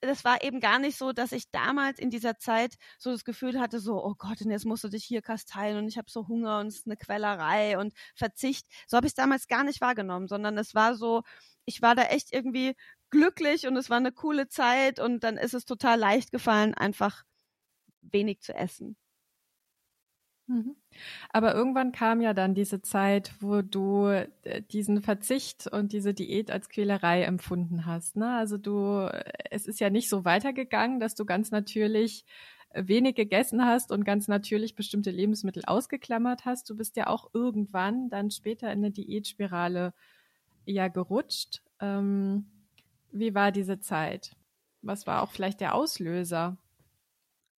das 0.00 0.24
war 0.24 0.42
eben 0.42 0.60
gar 0.60 0.78
nicht 0.78 0.98
so, 0.98 1.12
dass 1.12 1.32
ich 1.32 1.50
damals 1.50 1.98
in 1.98 2.10
dieser 2.10 2.38
Zeit 2.38 2.76
so 2.98 3.10
das 3.10 3.24
Gefühl 3.24 3.58
hatte, 3.60 3.80
so, 3.80 4.04
oh 4.04 4.14
Gott, 4.16 4.40
und 4.42 4.50
jetzt 4.50 4.66
musst 4.66 4.84
du 4.84 4.88
dich 4.88 5.04
hier 5.04 5.22
kasteilen 5.22 5.78
und 5.78 5.88
ich 5.88 5.96
habe 5.98 6.10
so 6.10 6.28
Hunger 6.28 6.60
und 6.60 6.66
es 6.66 6.78
ist 6.78 6.86
eine 6.86 6.96
Quellerei 6.96 7.78
und 7.78 7.94
Verzicht. 8.14 8.66
So 8.86 8.96
habe 8.96 9.06
ich 9.06 9.12
es 9.12 9.16
damals 9.16 9.48
gar 9.48 9.64
nicht 9.64 9.80
wahrgenommen, 9.80 10.28
sondern 10.28 10.58
es 10.58 10.74
war 10.74 10.94
so, 10.94 11.22
ich 11.64 11.82
war 11.82 11.94
da 11.94 12.04
echt 12.04 12.32
irgendwie 12.32 12.74
glücklich 13.10 13.66
und 13.66 13.76
es 13.76 13.90
war 13.90 13.98
eine 13.98 14.12
coole 14.12 14.48
Zeit 14.48 15.00
und 15.00 15.24
dann 15.24 15.36
ist 15.36 15.54
es 15.54 15.64
total 15.64 15.98
leicht 15.98 16.32
gefallen, 16.32 16.74
einfach 16.74 17.24
wenig 18.02 18.40
zu 18.40 18.54
essen. 18.54 18.96
Mhm. 20.46 20.76
Aber 21.30 21.54
irgendwann 21.54 21.92
kam 21.92 22.20
ja 22.20 22.34
dann 22.34 22.54
diese 22.54 22.82
Zeit, 22.82 23.32
wo 23.40 23.62
du 23.62 24.08
äh, 24.08 24.62
diesen 24.62 25.02
Verzicht 25.02 25.66
und 25.66 25.92
diese 25.92 26.14
Diät 26.14 26.50
als 26.50 26.68
Quälerei 26.68 27.22
empfunden 27.22 27.86
hast. 27.86 28.16
Ne? 28.16 28.36
Also 28.36 28.58
du, 28.58 29.08
es 29.50 29.66
ist 29.66 29.80
ja 29.80 29.90
nicht 29.90 30.08
so 30.08 30.24
weitergegangen, 30.24 31.00
dass 31.00 31.14
du 31.14 31.24
ganz 31.24 31.50
natürlich 31.50 32.24
wenig 32.74 33.14
gegessen 33.14 33.64
hast 33.64 33.92
und 33.92 34.04
ganz 34.04 34.28
natürlich 34.28 34.74
bestimmte 34.74 35.10
Lebensmittel 35.10 35.64
ausgeklammert 35.66 36.44
hast. 36.44 36.68
Du 36.70 36.76
bist 36.76 36.96
ja 36.96 37.06
auch 37.06 37.30
irgendwann 37.32 38.08
dann 38.08 38.30
später 38.30 38.72
in 38.72 38.78
eine 38.78 38.90
Diätspirale 38.90 39.92
ja 40.64 40.88
gerutscht. 40.88 41.62
Ähm, 41.80 42.46
wie 43.10 43.34
war 43.34 43.52
diese 43.52 43.80
Zeit? 43.80 44.36
Was 44.80 45.06
war 45.06 45.22
auch 45.22 45.30
vielleicht 45.30 45.60
der 45.60 45.74
Auslöser? 45.74 46.56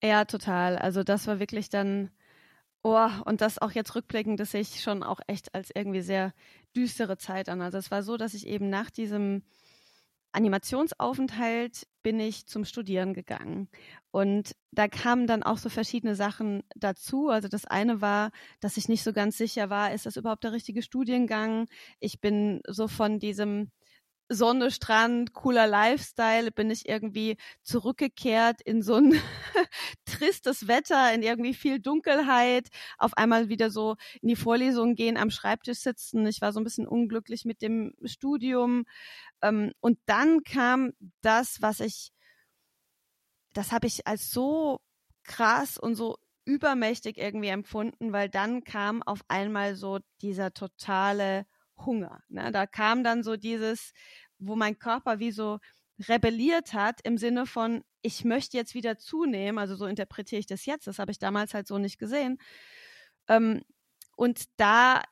Ja, 0.03 0.25
total. 0.25 0.77
Also 0.77 1.03
das 1.03 1.27
war 1.27 1.39
wirklich 1.39 1.69
dann 1.69 2.11
Oh, 2.87 3.09
und 3.25 3.41
das 3.41 3.57
auch 3.57 3.71
jetzt 3.71 3.95
rückblickend, 3.95 4.39
das 4.39 4.51
sehe 4.51 4.61
ich 4.61 4.79
schon 4.79 5.01
auch 5.01 5.19
echt 5.25 5.55
als 5.55 5.71
irgendwie 5.73 6.01
sehr 6.01 6.35
düstere 6.75 7.17
Zeit 7.17 7.49
an. 7.49 7.59
Also 7.59 7.79
es 7.79 7.89
war 7.89 8.03
so, 8.03 8.15
dass 8.15 8.35
ich 8.35 8.45
eben 8.45 8.69
nach 8.69 8.91
diesem 8.91 9.41
Animationsaufenthalt 10.33 11.87
bin 12.03 12.19
ich 12.19 12.45
zum 12.45 12.63
Studieren 12.63 13.15
gegangen. 13.15 13.69
Und 14.11 14.55
da 14.69 14.87
kamen 14.87 15.25
dann 15.25 15.41
auch 15.41 15.57
so 15.57 15.69
verschiedene 15.69 16.13
Sachen 16.13 16.61
dazu. 16.75 17.29
Also 17.29 17.47
das 17.47 17.65
eine 17.65 18.01
war, 18.01 18.29
dass 18.59 18.77
ich 18.77 18.87
nicht 18.87 19.01
so 19.01 19.13
ganz 19.13 19.35
sicher 19.35 19.71
war, 19.71 19.91
ist 19.91 20.05
das 20.05 20.15
überhaupt 20.15 20.43
der 20.43 20.51
richtige 20.51 20.83
Studiengang? 20.83 21.67
Ich 21.99 22.21
bin 22.21 22.61
so 22.67 22.87
von 22.87 23.17
diesem 23.17 23.71
Sonne, 24.29 24.71
Strand, 24.71 25.33
cooler 25.33 25.67
Lifestyle, 25.67 26.51
bin 26.51 26.71
ich 26.71 26.89
irgendwie 26.89 27.37
zurückgekehrt 27.61 28.61
in 28.61 28.81
so 28.81 28.95
ein 28.95 29.13
tristes 30.05 30.67
Wetter, 30.67 31.13
in 31.13 31.21
irgendwie 31.21 31.53
viel 31.53 31.79
Dunkelheit, 31.79 32.69
auf 32.97 33.15
einmal 33.17 33.49
wieder 33.49 33.69
so 33.69 33.95
in 34.21 34.29
die 34.29 34.35
Vorlesungen 34.35 34.95
gehen, 34.95 35.17
am 35.17 35.29
Schreibtisch 35.29 35.79
sitzen. 35.79 36.25
Ich 36.25 36.41
war 36.41 36.53
so 36.53 36.59
ein 36.59 36.63
bisschen 36.63 36.87
unglücklich 36.87 37.45
mit 37.45 37.61
dem 37.61 37.93
Studium. 38.03 38.85
Ähm, 39.41 39.73
und 39.79 39.99
dann 40.05 40.43
kam 40.43 40.93
das, 41.21 41.61
was 41.61 41.79
ich, 41.79 42.11
das 43.53 43.71
habe 43.71 43.87
ich 43.87 44.07
als 44.07 44.31
so 44.31 44.81
krass 45.23 45.77
und 45.77 45.95
so 45.95 46.17
übermächtig 46.45 47.17
irgendwie 47.17 47.49
empfunden, 47.49 48.13
weil 48.13 48.29
dann 48.29 48.63
kam 48.63 49.03
auf 49.03 49.21
einmal 49.27 49.75
so 49.75 49.99
dieser 50.21 50.53
totale 50.53 51.45
Hunger. 51.77 52.21
Ne? 52.29 52.51
Da 52.51 52.65
kam 52.65 53.03
dann 53.03 53.23
so 53.23 53.35
dieses, 53.35 53.93
wo 54.37 54.55
mein 54.55 54.77
Körper 54.79 55.19
wie 55.19 55.31
so 55.31 55.59
rebelliert 56.07 56.73
hat 56.73 56.99
im 57.03 57.17
Sinne 57.17 57.45
von, 57.45 57.83
ich 58.01 58.25
möchte 58.25 58.57
jetzt 58.57 58.73
wieder 58.73 58.97
zunehmen, 58.97 59.57
also 59.57 59.75
so 59.75 59.85
interpretiere 59.85 60.39
ich 60.39 60.45
das 60.45 60.65
jetzt, 60.65 60.87
das 60.87 60.99
habe 60.99 61.11
ich 61.11 61.19
damals 61.19 61.53
halt 61.53 61.67
so 61.67 61.77
nicht 61.77 61.97
gesehen. 61.97 62.37
Ähm, 63.27 63.63
und 64.15 64.43
da 64.57 65.03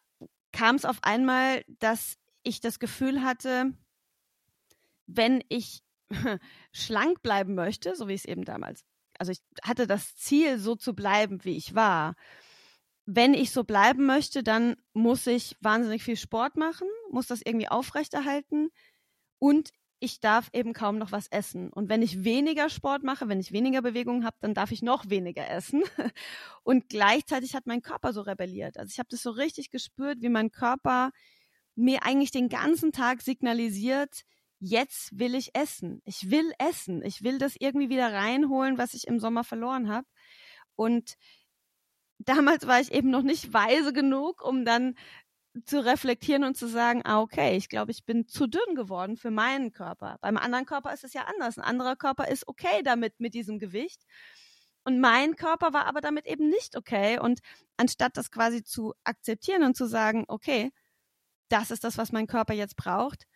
kam 0.51 0.75
es 0.75 0.85
auf 0.85 1.03
einmal, 1.03 1.63
dass 1.67 2.17
ich 2.43 2.59
das 2.59 2.79
Gefühl 2.79 3.23
hatte, 3.23 3.73
wenn 5.07 5.43
ich 5.49 5.83
schlank 6.71 7.21
bleiben 7.21 7.55
möchte, 7.55 7.95
so 7.95 8.07
wie 8.07 8.13
es 8.13 8.25
eben 8.25 8.45
damals, 8.45 8.83
also 9.17 9.31
ich 9.31 9.39
hatte 9.63 9.87
das 9.87 10.15
Ziel, 10.15 10.59
so 10.59 10.75
zu 10.75 10.93
bleiben, 10.93 11.43
wie 11.43 11.57
ich 11.57 11.75
war, 11.75 12.15
wenn 13.05 13.33
ich 13.33 13.51
so 13.51 13.63
bleiben 13.63 14.05
möchte, 14.05 14.43
dann 14.43 14.75
muss 14.93 15.27
ich 15.27 15.57
wahnsinnig 15.59 16.03
viel 16.03 16.15
Sport 16.15 16.55
machen, 16.55 16.87
muss 17.11 17.27
das 17.27 17.41
irgendwie 17.43 17.67
aufrechterhalten 17.67 18.69
und 19.39 19.71
ich 20.03 20.19
darf 20.19 20.49
eben 20.51 20.73
kaum 20.73 20.97
noch 20.97 21.13
was 21.13 21.27
essen. 21.27 21.71
Und 21.71 21.87
wenn 21.87 22.01
ich 22.01 22.25
weniger 22.25 22.69
Sport 22.69 23.03
mache, 23.03 23.29
wenn 23.29 23.39
ich 23.39 23.53
weniger 23.53 23.81
Bewegung 23.81 24.25
habe, 24.25 24.35
dann 24.41 24.53
darf 24.53 24.71
ich 24.71 24.81
noch 24.81 25.09
weniger 25.09 25.49
essen. 25.49 25.81
Und 26.63 26.89
gleichzeitig 26.89 27.55
hat 27.55 27.67
mein 27.67 27.81
Körper 27.81 28.11
so 28.11 28.19
rebelliert. 28.19 28.77
Also 28.77 28.91
ich 28.91 28.99
habe 28.99 29.07
das 29.09 29.21
so 29.21 29.29
richtig 29.29 29.69
gespürt, 29.69 30.17
wie 30.19 30.27
mein 30.27 30.51
Körper 30.51 31.11
mir 31.75 32.03
eigentlich 32.03 32.31
den 32.31 32.49
ganzen 32.49 32.91
Tag 32.91 33.21
signalisiert, 33.21 34.23
jetzt 34.59 35.17
will 35.17 35.35
ich 35.35 35.55
essen. 35.55 36.01
Ich 36.03 36.29
will 36.29 36.51
essen. 36.57 37.01
Ich 37.01 37.23
will 37.23 37.37
das 37.37 37.55
irgendwie 37.57 37.89
wieder 37.89 38.11
reinholen, 38.11 38.77
was 38.77 38.93
ich 38.93 39.07
im 39.07 39.21
Sommer 39.21 39.45
verloren 39.45 39.89
habe. 39.89 40.07
Und 40.75 41.15
damals 42.25 42.67
war 42.67 42.79
ich 42.79 42.91
eben 42.91 43.09
noch 43.09 43.23
nicht 43.23 43.53
weise 43.53 43.93
genug, 43.93 44.43
um 44.43 44.65
dann 44.65 44.95
zu 45.65 45.85
reflektieren 45.85 46.43
und 46.43 46.57
zu 46.57 46.67
sagen, 46.67 47.01
ah, 47.05 47.21
okay, 47.21 47.55
ich 47.55 47.69
glaube, 47.69 47.91
ich 47.91 48.05
bin 48.05 48.27
zu 48.27 48.47
dünn 48.47 48.75
geworden 48.75 49.17
für 49.17 49.29
meinen 49.29 49.71
Körper. 49.71 50.17
Beim 50.21 50.37
anderen 50.37 50.65
Körper 50.65 50.93
ist 50.93 51.03
es 51.03 51.13
ja 51.13 51.25
anders. 51.25 51.57
Ein 51.57 51.63
anderer 51.63 51.95
Körper 51.95 52.27
ist 52.27 52.47
okay 52.47 52.81
damit, 52.83 53.19
mit 53.19 53.33
diesem 53.35 53.59
Gewicht. 53.59 54.01
Und 54.83 54.99
mein 54.99 55.35
Körper 55.35 55.71
war 55.71 55.85
aber 55.85 56.01
damit 56.01 56.25
eben 56.25 56.49
nicht 56.49 56.75
okay. 56.75 57.19
Und 57.19 57.39
anstatt 57.77 58.17
das 58.17 58.31
quasi 58.31 58.63
zu 58.63 58.93
akzeptieren 59.03 59.63
und 59.63 59.77
zu 59.77 59.85
sagen, 59.85 60.25
okay, 60.27 60.71
das 61.49 61.69
ist 61.71 61.83
das, 61.83 61.97
was 61.97 62.11
mein 62.11 62.27
Körper 62.27 62.53
jetzt 62.53 62.75
braucht, 62.75 63.27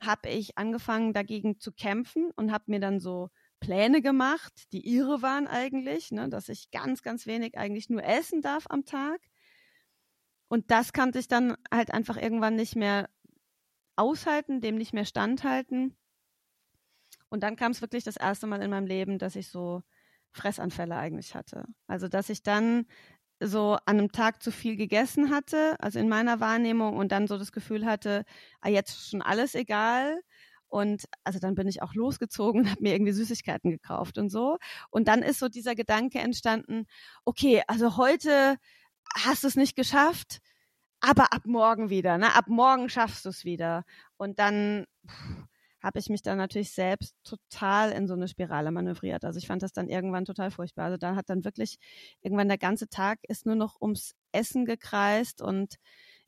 habe 0.00 0.28
ich 0.28 0.58
angefangen, 0.58 1.12
dagegen 1.12 1.60
zu 1.60 1.72
kämpfen 1.72 2.32
und 2.34 2.52
habe 2.52 2.64
mir 2.66 2.80
dann 2.80 2.98
so 3.00 3.30
Pläne 3.60 4.02
gemacht, 4.02 4.72
die 4.72 4.80
ihre 4.80 5.22
waren 5.22 5.46
eigentlich, 5.46 6.10
ne, 6.10 6.28
dass 6.28 6.48
ich 6.48 6.70
ganz, 6.70 7.02
ganz 7.02 7.26
wenig 7.26 7.56
eigentlich 7.58 7.90
nur 7.90 8.02
essen 8.02 8.42
darf 8.42 8.64
am 8.68 8.84
Tag. 8.84 9.20
Und 10.48 10.70
das 10.70 10.92
kannte 10.92 11.18
ich 11.18 11.28
dann 11.28 11.56
halt 11.72 11.92
einfach 11.92 12.16
irgendwann 12.16 12.56
nicht 12.56 12.74
mehr 12.74 13.08
aushalten, 13.96 14.60
dem 14.60 14.76
nicht 14.76 14.94
mehr 14.94 15.04
standhalten. 15.04 15.96
Und 17.28 17.42
dann 17.42 17.56
kam 17.56 17.72
es 17.72 17.80
wirklich 17.80 18.02
das 18.02 18.16
erste 18.16 18.46
Mal 18.46 18.62
in 18.62 18.70
meinem 18.70 18.86
Leben, 18.86 19.18
dass 19.18 19.36
ich 19.36 19.48
so 19.48 19.82
Fressanfälle 20.32 20.96
eigentlich 20.96 21.34
hatte. 21.34 21.66
Also 21.86 22.08
dass 22.08 22.30
ich 22.30 22.42
dann 22.42 22.86
so 23.40 23.78
an 23.86 23.98
einem 23.98 24.12
Tag 24.12 24.42
zu 24.42 24.50
viel 24.52 24.76
gegessen 24.76 25.30
hatte, 25.30 25.76
also 25.80 25.98
in 25.98 26.08
meiner 26.08 26.40
Wahrnehmung 26.40 26.96
und 26.96 27.12
dann 27.12 27.26
so 27.26 27.38
das 27.38 27.52
Gefühl 27.52 27.86
hatte, 27.86 28.24
ah, 28.60 28.68
jetzt 28.68 29.10
schon 29.10 29.22
alles 29.22 29.54
egal 29.54 30.20
und 30.70 31.04
also 31.24 31.38
dann 31.38 31.54
bin 31.54 31.68
ich 31.68 31.82
auch 31.82 31.94
losgezogen 31.94 32.62
und 32.62 32.70
habe 32.70 32.82
mir 32.82 32.94
irgendwie 32.94 33.12
Süßigkeiten 33.12 33.70
gekauft 33.70 34.18
und 34.18 34.30
so. 34.30 34.56
Und 34.90 35.08
dann 35.08 35.22
ist 35.22 35.38
so 35.40 35.48
dieser 35.48 35.74
Gedanke 35.74 36.20
entstanden, 36.20 36.86
okay, 37.24 37.62
also 37.66 37.96
heute 37.96 38.56
hast 39.14 39.42
du 39.44 39.48
es 39.48 39.56
nicht 39.56 39.76
geschafft, 39.76 40.38
aber 41.00 41.32
ab 41.32 41.42
morgen 41.46 41.90
wieder, 41.90 42.18
ne? 42.18 42.34
Ab 42.34 42.46
morgen 42.48 42.88
schaffst 42.88 43.24
du 43.24 43.30
es 43.30 43.44
wieder. 43.44 43.84
Und 44.16 44.38
dann 44.38 44.86
habe 45.82 45.98
ich 45.98 46.08
mich 46.10 46.22
dann 46.22 46.38
natürlich 46.38 46.72
selbst 46.72 47.14
total 47.24 47.92
in 47.92 48.06
so 48.06 48.14
eine 48.14 48.28
Spirale 48.28 48.70
manövriert. 48.70 49.24
Also 49.24 49.38
ich 49.38 49.46
fand 49.46 49.62
das 49.62 49.72
dann 49.72 49.88
irgendwann 49.88 50.24
total 50.24 50.50
furchtbar. 50.50 50.86
Also 50.86 50.98
da 50.98 51.16
hat 51.16 51.30
dann 51.30 51.44
wirklich 51.44 51.78
irgendwann 52.20 52.48
der 52.48 52.58
ganze 52.58 52.88
Tag 52.88 53.18
ist 53.28 53.46
nur 53.46 53.54
noch 53.56 53.80
ums 53.80 54.14
Essen 54.32 54.66
gekreist 54.66 55.40
und 55.42 55.76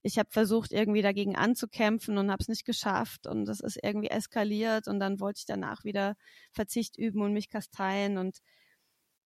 ich 0.03 0.19
habe 0.19 0.31
versucht, 0.31 0.73
irgendwie 0.73 1.03
dagegen 1.03 1.37
anzukämpfen 1.37 2.19
und 2.19 2.31
habe 2.31 2.43
es 2.43 2.49
nicht 2.49 2.65
geschafft 2.65 3.27
und 3.27 3.49
es 3.49 3.61
ist 3.61 3.79
irgendwie 3.83 4.11
eskaliert 4.11 4.89
und 4.89 5.01
dann 5.01 5.21
wollte 5.21 5.39
ich 5.41 5.47
danach 5.47 5.85
wieder 5.85 6.17
Verzicht 6.53 6.97
üben 6.99 7.23
und 7.23 7.33
mich 7.33 7.49
kasteien 7.49 8.19
und 8.19 8.39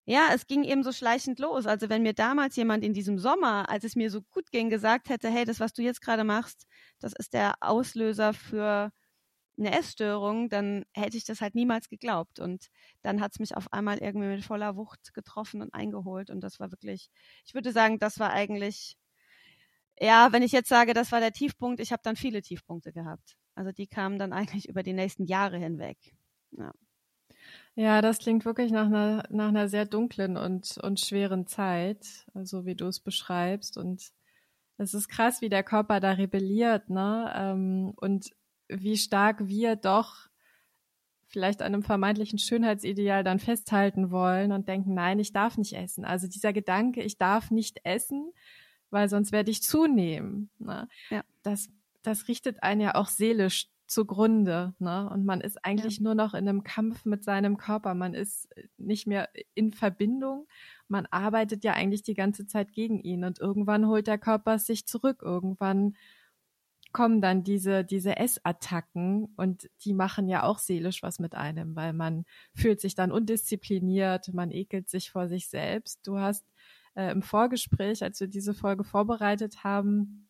ja, 0.09 0.29
es 0.33 0.47
ging 0.47 0.63
eben 0.63 0.83
so 0.83 0.93
schleichend 0.93 1.37
los. 1.39 1.65
Also 1.65 1.89
wenn 1.89 2.01
mir 2.01 2.13
damals 2.13 2.55
jemand 2.55 2.83
in 2.85 2.93
diesem 2.93 3.19
Sommer, 3.19 3.69
als 3.69 3.83
es 3.83 3.97
mir 3.97 4.09
so 4.09 4.21
gut 4.21 4.51
ging, 4.51 4.69
gesagt 4.69 5.09
hätte, 5.09 5.29
hey, 5.29 5.43
das, 5.43 5.59
was 5.59 5.73
du 5.73 5.81
jetzt 5.81 6.01
gerade 6.01 6.23
machst, 6.23 6.65
das 6.99 7.11
ist 7.13 7.33
der 7.33 7.55
Auslöser 7.59 8.33
für 8.33 8.91
eine 9.57 9.77
Essstörung, 9.77 10.49
dann 10.49 10.85
hätte 10.93 11.17
ich 11.17 11.25
das 11.25 11.41
halt 11.41 11.55
niemals 11.55 11.89
geglaubt. 11.89 12.39
Und 12.39 12.67
dann 13.01 13.19
hat 13.21 13.33
es 13.33 13.39
mich 13.39 13.57
auf 13.57 13.73
einmal 13.73 13.97
irgendwie 13.97 14.27
mit 14.27 14.45
voller 14.45 14.77
Wucht 14.77 15.13
getroffen 15.13 15.61
und 15.61 15.73
eingeholt. 15.73 16.29
Und 16.29 16.41
das 16.41 16.59
war 16.59 16.71
wirklich, 16.71 17.09
ich 17.45 17.53
würde 17.53 17.73
sagen, 17.73 17.99
das 17.99 18.17
war 18.19 18.31
eigentlich 18.31 18.95
ja, 19.99 20.31
wenn 20.31 20.43
ich 20.43 20.51
jetzt 20.51 20.69
sage, 20.69 20.93
das 20.93 21.11
war 21.11 21.19
der 21.19 21.31
Tiefpunkt, 21.31 21.79
ich 21.79 21.91
habe 21.91 22.01
dann 22.03 22.15
viele 22.15 22.41
Tiefpunkte 22.41 22.91
gehabt. 22.93 23.37
Also 23.55 23.71
die 23.71 23.87
kamen 23.87 24.19
dann 24.19 24.33
eigentlich 24.33 24.69
über 24.69 24.83
die 24.83 24.93
nächsten 24.93 25.25
Jahre 25.25 25.57
hinweg. 25.57 25.97
Ja. 26.51 26.71
Ja, 27.75 28.01
das 28.01 28.17
klingt 28.17 28.43
wirklich 28.45 28.71
nach 28.71 28.87
einer, 28.87 29.23
nach 29.29 29.49
einer 29.49 29.69
sehr 29.69 29.85
dunklen 29.85 30.35
und, 30.35 30.77
und 30.81 30.99
schweren 30.99 31.45
Zeit, 31.45 32.03
so 32.03 32.39
also 32.39 32.65
wie 32.65 32.75
du 32.75 32.87
es 32.87 32.99
beschreibst. 32.99 33.77
Und 33.77 34.11
es 34.77 34.93
ist 34.93 35.07
krass, 35.07 35.41
wie 35.41 35.49
der 35.49 35.63
Körper 35.63 35.99
da 35.99 36.11
rebelliert, 36.11 36.89
ne? 36.89 37.31
Ähm, 37.35 37.93
und 37.97 38.31
wie 38.67 38.97
stark 38.97 39.47
wir 39.47 39.75
doch 39.75 40.27
vielleicht 41.27 41.61
an 41.61 41.73
einem 41.73 41.83
vermeintlichen 41.83 42.39
Schönheitsideal 42.39 43.23
dann 43.23 43.39
festhalten 43.39 44.11
wollen 44.11 44.51
und 44.51 44.67
denken, 44.67 44.93
nein, 44.93 45.19
ich 45.19 45.33
darf 45.33 45.57
nicht 45.57 45.73
essen. 45.73 46.05
Also 46.05 46.27
dieser 46.27 46.53
Gedanke, 46.53 47.03
ich 47.03 47.17
darf 47.17 47.51
nicht 47.51 47.81
essen, 47.83 48.31
weil 48.89 49.09
sonst 49.09 49.31
werde 49.31 49.51
ich 49.51 49.63
zunehmen. 49.63 50.49
Ne? 50.59 50.87
Ja. 51.09 51.23
Das, 51.43 51.69
das 52.03 52.27
richtet 52.27 52.63
einen 52.63 52.81
ja 52.81 52.95
auch 52.95 53.07
seelisch 53.07 53.67
zugrunde. 53.87 54.73
Ne? 54.79 55.09
Und 55.09 55.25
man 55.25 55.41
ist 55.41 55.63
eigentlich 55.63 55.97
ja. 55.97 56.03
nur 56.03 56.15
noch 56.15 56.33
in 56.33 56.47
einem 56.47 56.63
Kampf 56.63 57.05
mit 57.05 57.23
seinem 57.23 57.57
Körper. 57.57 57.93
Man 57.93 58.13
ist 58.13 58.49
nicht 58.77 59.07
mehr 59.07 59.29
in 59.55 59.71
Verbindung. 59.73 60.47
Man 60.87 61.05
arbeitet 61.07 61.63
ja 61.63 61.73
eigentlich 61.73 62.03
die 62.03 62.13
ganze 62.13 62.45
Zeit 62.45 62.73
gegen 62.73 62.99
ihn. 62.99 63.23
Und 63.23 63.39
irgendwann 63.39 63.87
holt 63.87 64.07
der 64.07 64.17
Körper 64.17 64.59
sich 64.59 64.85
zurück. 64.85 65.21
Irgendwann 65.21 65.95
kommen 66.91 67.21
dann 67.21 67.43
diese, 67.43 67.83
diese 67.83 68.17
Essattacken 68.17 69.33
und 69.35 69.69
die 69.83 69.93
machen 69.93 70.27
ja 70.27 70.43
auch 70.43 70.57
seelisch 70.57 71.03
was 71.03 71.19
mit 71.19 71.35
einem, 71.35 71.75
weil 71.75 71.93
man 71.93 72.25
fühlt 72.55 72.81
sich 72.81 72.95
dann 72.95 73.11
undiszipliniert, 73.11 74.33
man 74.33 74.51
ekelt 74.51 74.89
sich 74.89 75.11
vor 75.11 75.27
sich 75.27 75.47
selbst. 75.47 75.99
Du 76.07 76.17
hast 76.17 76.45
äh, 76.97 77.11
im 77.11 77.21
Vorgespräch, 77.21 78.03
als 78.03 78.19
wir 78.19 78.27
diese 78.27 78.53
Folge 78.53 78.83
vorbereitet 78.83 79.63
haben, 79.63 80.27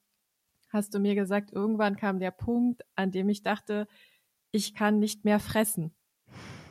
hast 0.70 0.94
du 0.94 1.00
mir 1.00 1.16
gesagt, 1.16 1.52
irgendwann 1.54 1.96
kam 1.96 2.20
der 2.20 2.32
Punkt, 2.32 2.84
an 2.96 3.12
dem 3.12 3.30
ich 3.30 3.42
dachte, 3.42 3.88
ich 4.52 4.76
kann 4.76 5.00
nicht 5.00 5.24
mehr 5.24 5.40
fressen. 5.40 5.96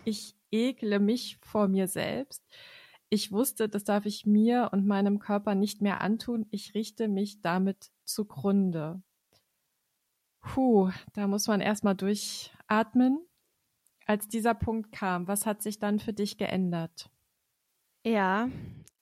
Ich 0.05 0.37
ekle 0.51 1.01
mich 1.01 1.39
vor 1.41 1.67
mir 1.69 1.89
selbst. 1.89 2.45
Ich 3.09 3.33
wusste, 3.33 3.69
das 3.69 3.85
darf 3.85 4.05
ich 4.05 4.27
mir 4.27 4.69
und 4.73 4.87
meinem 4.87 5.19
Körper 5.19 5.55
nicht 5.55 5.81
mehr 5.81 6.01
antun. 6.03 6.47
Ich 6.51 6.75
richte 6.75 7.09
mich 7.09 7.41
damit 7.41 7.91
zugrunde. 8.05 9.03
Puh, 10.41 10.91
da 11.15 11.27
muss 11.27 11.47
man 11.47 11.61
erstmal 11.61 11.95
durchatmen. 11.95 13.19
Als 14.05 14.29
dieser 14.29 14.55
Punkt 14.55 14.93
kam, 14.93 15.27
was 15.27 15.47
hat 15.47 15.63
sich 15.63 15.79
dann 15.79 15.99
für 15.99 16.13
dich 16.13 16.37
geändert? 16.37 17.11
Ja, 18.05 18.49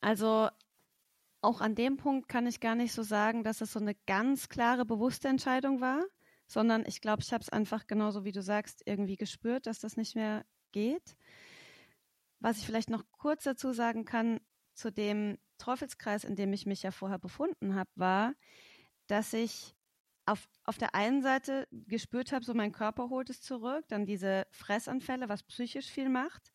also 0.01 0.49
auch 1.45 1.61
an 1.61 1.75
dem 1.75 1.97
Punkt 1.97 2.29
kann 2.29 2.47
ich 2.47 2.61
gar 2.61 2.75
nicht 2.75 2.93
so 2.93 3.03
sagen, 3.03 3.45
dass 3.45 3.61
es 3.61 3.73
so 3.73 3.81
eine 3.81 3.95
ganz 4.07 4.49
klare, 4.49 4.85
bewusste 4.85 5.29
Entscheidung 5.29 5.81
war, 5.81 6.03
sondern 6.47 6.85
ich 6.87 7.01
glaube, 7.01 7.23
ich 7.23 7.33
habe 7.33 7.43
es 7.43 7.51
einfach 7.51 7.87
genauso 7.87 8.25
wie 8.25 8.33
du 8.33 8.43
sagst, 8.43 8.83
irgendwie 8.87 9.17
gespürt, 9.17 9.67
dass 9.67 9.81
das 9.81 9.97
nicht 9.97 10.15
mehr 10.15 10.45
geht. 10.73 11.17
Was 12.41 12.59
ich 12.59 12.67
vielleicht 12.67 12.91
noch 12.91 13.05
kurz 13.13 13.45
dazu 13.45 13.73
sagen 13.73 14.05
kann, 14.05 14.41
zu 14.75 14.91
dem 14.91 15.39
Teufelskreis, 15.59 16.25
in 16.25 16.37
dem 16.37 16.53
ich 16.53 16.67
mich 16.67 16.83
ja 16.83 16.91
vorher 16.91 17.19
befunden 17.19 17.75
habe, 17.75 17.91
war, 17.95 18.35
dass 19.07 19.33
ich 19.33 19.75
auf, 20.27 20.49
auf 20.65 20.79
der 20.79 20.95
einen 20.95 21.23
Seite 21.23 21.69
gespürt 21.71 22.33
habe, 22.33 22.45
so 22.45 22.55
mein 22.55 22.73
Körper 22.73 23.11
holt 23.11 23.31
es 23.31 23.41
zurück, 23.41 23.85
dann 23.89 24.07
diese 24.07 24.47
Fressanfälle, 24.51 25.29
was 25.29 25.43
psychisch 25.43 25.91
viel 25.91 26.09
macht. 26.09 26.53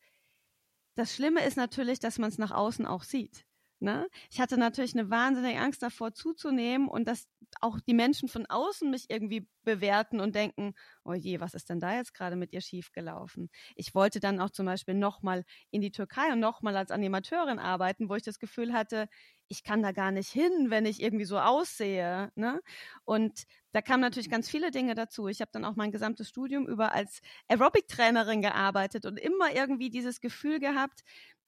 Das 0.96 1.14
Schlimme 1.14 1.44
ist 1.44 1.56
natürlich, 1.56 2.00
dass 2.00 2.18
man 2.18 2.28
es 2.28 2.38
nach 2.38 2.50
außen 2.50 2.84
auch 2.84 3.04
sieht. 3.04 3.46
Ne? 3.80 4.08
Ich 4.30 4.40
hatte 4.40 4.58
natürlich 4.58 4.94
eine 4.94 5.10
wahnsinnige 5.10 5.58
Angst 5.58 5.82
davor 5.82 6.12
zuzunehmen 6.12 6.86
und 6.88 7.08
dass 7.08 7.26
auch 7.60 7.80
die 7.80 7.94
Menschen 7.94 8.28
von 8.28 8.46
außen 8.46 8.90
mich 8.90 9.06
irgendwie 9.08 9.48
bewerten 9.64 10.20
und 10.20 10.34
denken, 10.34 10.74
oh 11.04 11.14
je, 11.14 11.40
was 11.40 11.54
ist 11.54 11.70
denn 11.70 11.80
da 11.80 11.94
jetzt 11.96 12.14
gerade 12.14 12.36
mit 12.36 12.52
ihr 12.52 12.60
schiefgelaufen? 12.60 13.48
Ich 13.76 13.94
wollte 13.94 14.20
dann 14.20 14.40
auch 14.40 14.50
zum 14.50 14.66
Beispiel 14.66 14.94
nochmal 14.94 15.44
in 15.70 15.80
die 15.80 15.90
Türkei 15.92 16.32
und 16.32 16.40
nochmal 16.40 16.76
als 16.76 16.90
Animateurin 16.90 17.58
arbeiten, 17.58 18.08
wo 18.08 18.14
ich 18.14 18.22
das 18.22 18.38
Gefühl 18.38 18.72
hatte, 18.72 19.08
ich 19.48 19.64
kann 19.64 19.82
da 19.82 19.92
gar 19.92 20.12
nicht 20.12 20.28
hin, 20.30 20.66
wenn 20.68 20.86
ich 20.86 21.02
irgendwie 21.02 21.24
so 21.24 21.38
aussehe. 21.38 22.30
Ne? 22.36 22.60
Und 23.04 23.44
da 23.72 23.82
kamen 23.82 24.00
natürlich 24.00 24.30
ganz 24.30 24.48
viele 24.48 24.70
Dinge 24.70 24.94
dazu. 24.94 25.26
Ich 25.26 25.40
habe 25.40 25.50
dann 25.52 25.64
auch 25.64 25.74
mein 25.74 25.90
gesamtes 25.90 26.28
Studium 26.28 26.68
über 26.68 26.92
als 26.92 27.20
Aerobic-Trainerin 27.48 28.42
gearbeitet 28.42 29.06
und 29.06 29.18
immer 29.18 29.52
irgendwie 29.52 29.90
dieses 29.90 30.20
Gefühl 30.20 30.60
gehabt, 30.60 31.02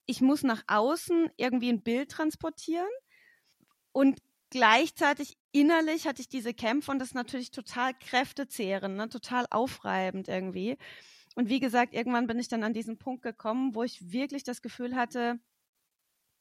ich 0.07 0.21
muss 0.21 0.43
nach 0.43 0.63
außen 0.67 1.31
irgendwie 1.37 1.71
ein 1.71 1.83
Bild 1.83 2.11
transportieren 2.11 2.89
und 3.93 4.21
gleichzeitig 4.51 5.37
innerlich 5.53 6.07
hatte 6.07 6.21
ich 6.21 6.29
diese 6.29 6.55
Kämpfe 6.55 6.91
und 6.91 6.99
das 6.99 7.09
ist 7.09 7.15
natürlich 7.15 7.51
total 7.51 7.95
kräftezehrend, 7.95 8.97
ne? 8.97 9.09
total 9.09 9.47
aufreibend 9.51 10.29
irgendwie. 10.29 10.77
Und 11.35 11.49
wie 11.49 11.61
gesagt, 11.61 11.95
irgendwann 11.95 12.27
bin 12.27 12.39
ich 12.39 12.49
dann 12.49 12.63
an 12.63 12.75
diesen 12.75 12.99
Punkt 12.99 13.23
gekommen, 13.23 13.75
wo 13.75 13.83
ich 13.83 14.13
wirklich 14.13 14.45
das 14.45 14.61
Gefühl 14.61 14.95
hatte, 14.95 15.41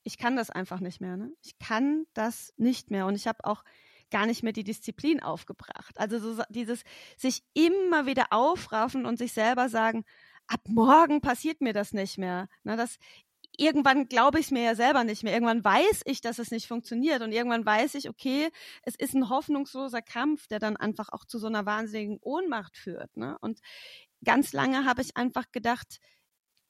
ich 0.04 0.18
kann 0.18 0.36
das 0.36 0.50
einfach 0.50 0.80
nicht 0.80 1.00
mehr. 1.00 1.16
Ne? 1.16 1.32
Ich 1.42 1.58
kann 1.60 2.06
das 2.14 2.54
nicht 2.58 2.92
mehr. 2.92 3.06
Und 3.06 3.16
ich 3.16 3.28
habe 3.28 3.46
auch 3.46 3.64
gar 4.10 4.26
nicht 4.26 4.44
mehr 4.44 4.52
die 4.52 4.64
Disziplin 4.64 5.22
aufgebracht. 5.22 5.98
Also 5.98 6.20
so 6.20 6.44
dieses 6.50 6.84
sich 7.18 7.44
immer 7.54 8.06
wieder 8.06 8.28
aufraffen 8.32 9.06
und 9.06 9.18
sich 9.18 9.32
selber 9.32 9.70
sagen, 9.70 10.04
ab 10.48 10.62
morgen 10.68 11.22
passiert 11.22 11.62
mir 11.62 11.74
das 11.74 11.94
nicht 11.94 12.18
mehr. 12.18 12.50
Ne, 12.64 12.76
das 12.76 12.98
irgendwann 13.62 14.08
glaube 14.08 14.40
ich 14.40 14.48
es 14.48 14.52
mir 14.52 14.64
ja 14.64 14.76
selber 14.76 15.04
nicht 15.04 15.24
mehr. 15.24 15.34
Irgendwann 15.34 15.64
weiß 15.64 16.02
ich, 16.06 16.22
dass 16.22 16.40
es 16.40 16.52
nicht 16.52 16.68
funktioniert 16.68 17.22
und 17.22 17.32
irgendwann 17.32 17.66
weiß 17.66 17.96
ich, 17.96 18.10
okay, 18.10 18.50
es 18.84 18.96
ist 18.96 19.14
ein 19.14 19.30
hoffnungsloser 19.30 20.02
Kampf, 20.02 20.48
der 20.48 20.60
dann 20.60 20.78
einfach 20.78 21.10
auch 21.10 21.26
zu 21.26 21.38
so 21.38 21.48
einer 21.48 21.66
wahnsinnigen 21.66 22.18
Ohnmacht 22.22 22.76
führt. 22.76 23.16
Ne? 23.16 23.38
Und 23.40 23.60
ganz 24.24 24.52
lange 24.54 24.86
habe 24.86 25.02
ich 25.02 25.16
einfach 25.16 25.52
gedacht, 25.52 26.00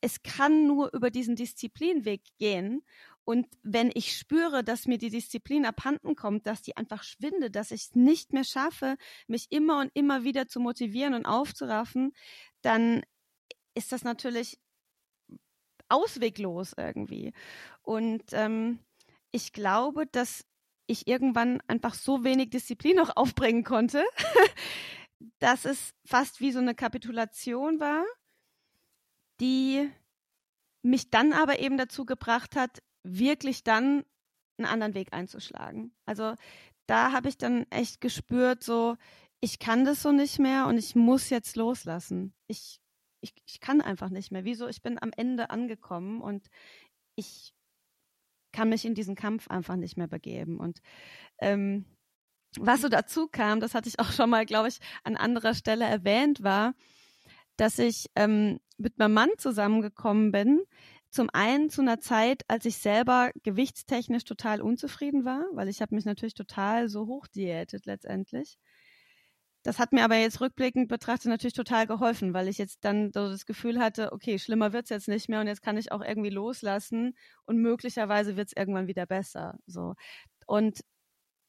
es 0.02 0.24
kann 0.24 0.68
nur 0.68 0.94
über 0.94 1.12
diesen 1.12 1.36
Disziplinweg 1.36 2.22
gehen. 2.40 2.84
Und 3.24 3.48
wenn 3.62 3.92
ich 3.94 4.18
spüre, 4.18 4.64
dass 4.64 4.88
mir 4.88 4.98
die 4.98 5.12
Disziplin 5.12 5.66
abhanden 5.66 6.16
kommt, 6.16 6.48
dass 6.48 6.62
die 6.64 6.76
einfach 6.76 7.04
schwindet, 7.04 7.56
dass 7.56 7.72
ich 7.72 7.84
es 7.84 7.96
nicht 7.96 8.34
mehr 8.34 8.44
schaffe, 8.44 8.98
mich 9.28 9.48
immer 9.52 9.80
und 9.80 9.92
immer 9.94 10.24
wieder 10.24 10.48
zu 10.48 10.60
motivieren 10.60 11.14
und 11.14 11.26
aufzuraffen, 11.26 12.14
dann 12.62 13.04
ist 13.76 13.92
das 13.92 14.04
natürlich 14.04 14.60
ausweglos 15.92 16.74
irgendwie. 16.78 17.34
Und 17.82 18.24
ähm, 18.34 18.80
ich 19.32 19.54
glaube, 19.54 20.08
dass 20.08 20.46
ich 20.88 21.08
irgendwann 21.08 21.62
einfach 21.68 21.94
so 21.94 22.24
wenig 22.24 22.50
Disziplin 22.50 22.96
noch 22.98 23.12
aufbringen 23.16 23.64
konnte, 23.64 24.04
dass 25.40 25.66
es 25.66 25.94
fast 26.06 26.42
wie 26.42 26.52
so 26.52 26.60
eine 26.60 26.76
Kapitulation 26.76 27.80
war, 27.80 28.04
die 29.40 29.90
mich 30.84 31.10
dann 31.10 31.34
aber 31.34 31.60
eben 31.60 31.78
dazu 31.78 32.06
gebracht 32.06 32.56
hat, 32.56 32.82
wirklich 33.04 33.64
dann 33.64 34.04
einen 34.58 34.68
anderen 34.68 34.94
Weg 34.94 35.14
einzuschlagen. 35.14 35.94
Also 36.06 36.36
da 36.88 37.12
habe 37.12 37.30
ich 37.30 37.38
dann 37.38 37.66
echt 37.70 38.02
gespürt, 38.02 38.64
so, 38.64 38.98
ich 39.40 39.60
kann 39.60 39.86
das 39.86 40.02
so 40.02 40.12
nicht 40.12 40.40
mehr 40.40 40.68
und 40.68 40.78
ich 40.78 40.96
muss 40.96 41.30
jetzt 41.30 41.56
loslassen. 41.56 42.34
Ich 42.48 42.81
ich, 43.22 43.34
ich 43.46 43.60
kann 43.60 43.82
einfach 43.82 44.10
nicht 44.10 44.32
mehr. 44.32 44.44
Wieso? 44.44 44.68
Ich 44.68 44.82
bin 44.82 45.02
am 45.02 45.12
Ende 45.16 45.50
angekommen 45.50 46.22
und 46.22 46.50
ich 47.16 47.54
kann 48.52 48.70
mich 48.70 48.86
in 48.86 48.96
diesen 48.96 49.16
Kampf 49.16 49.48
einfach 49.50 49.76
nicht 49.76 49.98
mehr 49.98 50.08
begeben. 50.08 50.60
Und 50.60 50.82
ähm, 51.40 51.86
was 52.60 52.82
so 52.82 52.90
dazu 52.90 53.28
kam, 53.28 53.60
das 53.60 53.74
hatte 53.74 53.88
ich 53.88 54.00
auch 54.00 54.12
schon 54.12 54.30
mal, 54.30 54.46
glaube 54.46 54.68
ich, 54.68 54.80
an 55.04 55.16
anderer 55.16 55.54
Stelle 55.54 55.86
erwähnt, 55.86 56.44
war, 56.44 56.74
dass 57.56 57.80
ich 57.80 58.08
ähm, 58.16 58.60
mit 58.78 58.98
meinem 58.98 59.14
Mann 59.14 59.30
zusammengekommen 59.38 60.32
bin. 60.32 60.62
Zum 61.10 61.30
einen 61.34 61.70
zu 61.70 61.82
einer 61.82 62.00
Zeit, 62.00 62.44
als 62.48 62.66
ich 62.66 62.78
selber 62.78 63.32
gewichtstechnisch 63.44 64.24
total 64.24 64.62
unzufrieden 64.62 65.26
war, 65.26 65.46
weil 65.54 65.68
ich 65.68 65.82
habe 65.82 65.94
mich 65.96 66.06
natürlich 66.06 66.34
total 66.34 66.88
so 66.90 67.06
hochdiätet 67.08 67.86
letztendlich. 67.86 68.58
Das 69.64 69.78
hat 69.80 69.94
mir 69.94 70.04
aber 70.04 70.16
jetzt 70.16 70.42
rückblickend 70.42 70.88
betrachtet 70.88 71.28
natürlich 71.30 71.54
total 71.54 71.86
geholfen, 71.86 72.34
weil 72.34 72.48
ich 72.48 72.58
jetzt 72.58 72.84
dann 72.84 73.12
so 73.14 73.30
das 73.30 73.46
Gefühl 73.46 73.80
hatte, 73.80 74.12
okay, 74.12 74.40
schlimmer 74.40 74.74
wird's 74.74 74.90
jetzt 74.90 75.08
nicht 75.08 75.30
mehr 75.30 75.40
und 75.42 75.48
jetzt 75.48 75.62
kann 75.62 75.78
ich 75.78 75.92
auch 75.92 76.02
irgendwie 76.02 76.32
loslassen 76.32 77.16
und 77.46 77.58
möglicherweise 77.58 78.38
wird's 78.38 78.54
irgendwann 78.56 78.88
wieder 78.88 79.06
besser. 79.06 79.60
So. 79.68 79.94
Und 80.48 80.82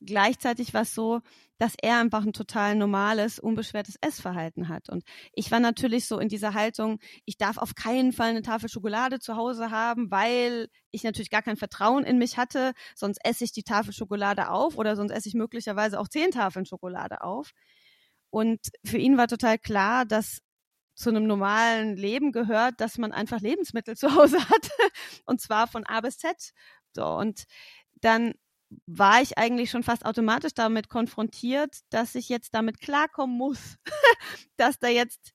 gleichzeitig 0.05 0.75
war 0.75 0.83
es 0.83 0.95
so, 0.95 1.21
dass 1.59 1.75
er 1.81 1.99
einfach 2.01 2.25
ein 2.25 2.33
total 2.33 2.75
normales, 2.77 3.39
unbeschwertes 3.39 3.97
Essverhalten 4.01 4.69
hat. 4.69 4.89
Und 4.89 5.05
ich 5.33 5.51
war 5.51 5.61
natürlich 5.61 6.07
so 6.07 6.19
in 6.19 6.29
dieser 6.29 6.55
Haltung, 6.55 6.99
ich 7.25 7.39
darf 7.39 7.57
auf 7.59 7.75
keinen 7.75 8.13
Fall 8.13 8.31
eine 8.31 8.43
Tafel 8.43 8.69
Schokolade 8.69 9.21
zu 9.21 9.37
Hause 9.37 9.71
haben, 9.71 10.11
weil 10.11 10.69
ich 10.91 11.05
natürlich 11.05 11.31
gar 11.31 11.43
kein 11.43 11.57
Vertrauen 11.57 12.05
in 12.05 12.19
mich 12.19 12.37
hatte. 12.37 12.73
Sonst 12.95 13.19
esse 13.25 13.45
ich 13.45 13.53
die 13.53 13.63
Tafel 13.63 13.93
Schokolade 13.93 14.51
auf 14.51 14.77
oder 14.77 14.97
sonst 14.97 15.13
esse 15.13 15.29
ich 15.29 15.35
möglicherweise 15.35 16.01
auch 16.01 16.09
zehn 16.09 16.31
Tafeln 16.31 16.67
Schokolade 16.67 17.23
auf. 17.23 17.53
Und 18.33 18.61
für 18.83 18.97
ihn 18.97 19.19
war 19.19 19.29
total 19.29 19.59
klar, 19.59 20.07
dass 20.07 20.39
zu 20.95 21.11
einem 21.11 21.27
normalen 21.27 21.97
Leben 21.97 22.33
gehört, 22.33 22.81
dass 22.81 22.97
man 22.97 23.13
einfach 23.13 23.41
Lebensmittel 23.41 23.95
zu 23.99 24.15
Hause 24.15 24.39
hat. 24.49 24.71
Und 25.27 25.41
zwar 25.41 25.69
von 25.69 25.85
A 25.85 26.01
bis 26.01 26.19
Z. 26.19 26.53
So, 26.95 27.07
und 27.07 27.45
dann 28.01 28.33
war 28.87 29.21
ich 29.21 29.37
eigentlich 29.37 29.71
schon 29.71 29.83
fast 29.83 30.07
automatisch 30.07 30.55
damit 30.55 30.89
konfrontiert, 30.89 31.81
dass 31.91 32.15
ich 32.15 32.31
jetzt 32.31 32.55
damit 32.55 32.81
klarkommen 32.81 33.37
muss, 33.37 33.77
dass 34.57 34.79
da 34.79 34.89
jetzt 34.89 35.33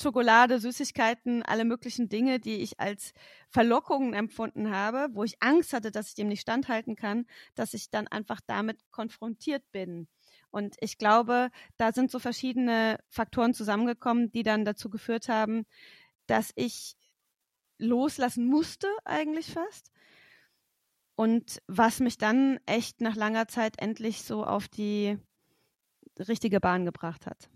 Schokolade, 0.00 0.58
Süßigkeiten, 0.60 1.42
alle 1.44 1.64
möglichen 1.64 2.08
Dinge, 2.08 2.40
die 2.40 2.56
ich 2.62 2.80
als 2.80 3.12
Verlockungen 3.48 4.14
empfunden 4.14 4.70
habe, 4.70 5.08
wo 5.12 5.24
ich 5.24 5.42
Angst 5.42 5.72
hatte, 5.72 5.92
dass 5.92 6.08
ich 6.08 6.14
dem 6.14 6.28
nicht 6.28 6.42
standhalten 6.42 6.96
kann, 6.96 7.26
dass 7.54 7.74
ich 7.74 7.90
dann 7.90 8.08
einfach 8.08 8.40
damit 8.46 8.80
konfrontiert 8.90 9.64
bin. 9.72 10.08
Und 10.50 10.76
ich 10.80 10.98
glaube, 10.98 11.50
da 11.76 11.92
sind 11.92 12.10
so 12.10 12.18
verschiedene 12.18 12.98
Faktoren 13.08 13.54
zusammengekommen, 13.54 14.30
die 14.32 14.42
dann 14.42 14.64
dazu 14.64 14.88
geführt 14.88 15.28
haben, 15.28 15.66
dass 16.26 16.52
ich 16.54 16.96
loslassen 17.78 18.46
musste, 18.46 18.88
eigentlich 19.04 19.52
fast. 19.52 19.92
Und 21.14 21.60
was 21.66 22.00
mich 22.00 22.18
dann 22.18 22.58
echt 22.66 23.00
nach 23.00 23.16
langer 23.16 23.48
Zeit 23.48 23.80
endlich 23.80 24.22
so 24.22 24.44
auf 24.44 24.68
die 24.68 25.18
richtige 26.18 26.60
Bahn 26.60 26.84
gebracht 26.84 27.26
hat. 27.26 27.48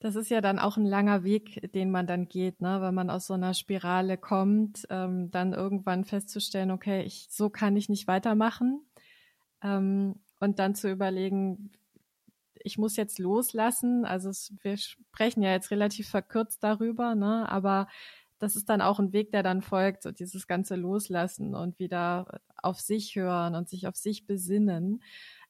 Das 0.00 0.16
ist 0.16 0.30
ja 0.30 0.42
dann 0.42 0.58
auch 0.58 0.76
ein 0.76 0.84
langer 0.84 1.24
Weg, 1.24 1.72
den 1.72 1.90
man 1.90 2.06
dann 2.06 2.28
geht, 2.28 2.60
ne? 2.60 2.82
wenn 2.82 2.94
man 2.94 3.08
aus 3.08 3.26
so 3.26 3.34
einer 3.34 3.54
Spirale 3.54 4.18
kommt, 4.18 4.86
ähm, 4.90 5.30
dann 5.30 5.54
irgendwann 5.54 6.04
festzustellen, 6.04 6.70
okay, 6.70 7.02
ich, 7.02 7.28
so 7.30 7.48
kann 7.48 7.74
ich 7.76 7.88
nicht 7.88 8.06
weitermachen. 8.06 8.84
Ähm, 9.62 10.20
und 10.40 10.58
dann 10.58 10.74
zu 10.74 10.90
überlegen, 10.90 11.72
ich 12.62 12.78
muss 12.78 12.96
jetzt 12.96 13.18
loslassen. 13.18 14.04
Also 14.04 14.30
es, 14.30 14.52
wir 14.62 14.76
sprechen 14.76 15.42
ja 15.42 15.52
jetzt 15.52 15.70
relativ 15.70 16.08
verkürzt 16.08 16.62
darüber, 16.62 17.14
ne? 17.14 17.48
aber 17.48 17.88
das 18.38 18.56
ist 18.56 18.68
dann 18.68 18.80
auch 18.80 18.98
ein 18.98 19.12
Weg, 19.12 19.30
der 19.30 19.42
dann 19.42 19.62
folgt, 19.62 20.02
so 20.02 20.10
dieses 20.10 20.46
ganze 20.46 20.76
Loslassen 20.76 21.54
und 21.54 21.78
wieder 21.78 22.40
auf 22.62 22.80
sich 22.80 23.14
hören 23.16 23.54
und 23.54 23.68
sich 23.68 23.86
auf 23.86 23.96
sich 23.96 24.26
besinnen. 24.26 25.02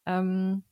Ähm, 0.06 0.64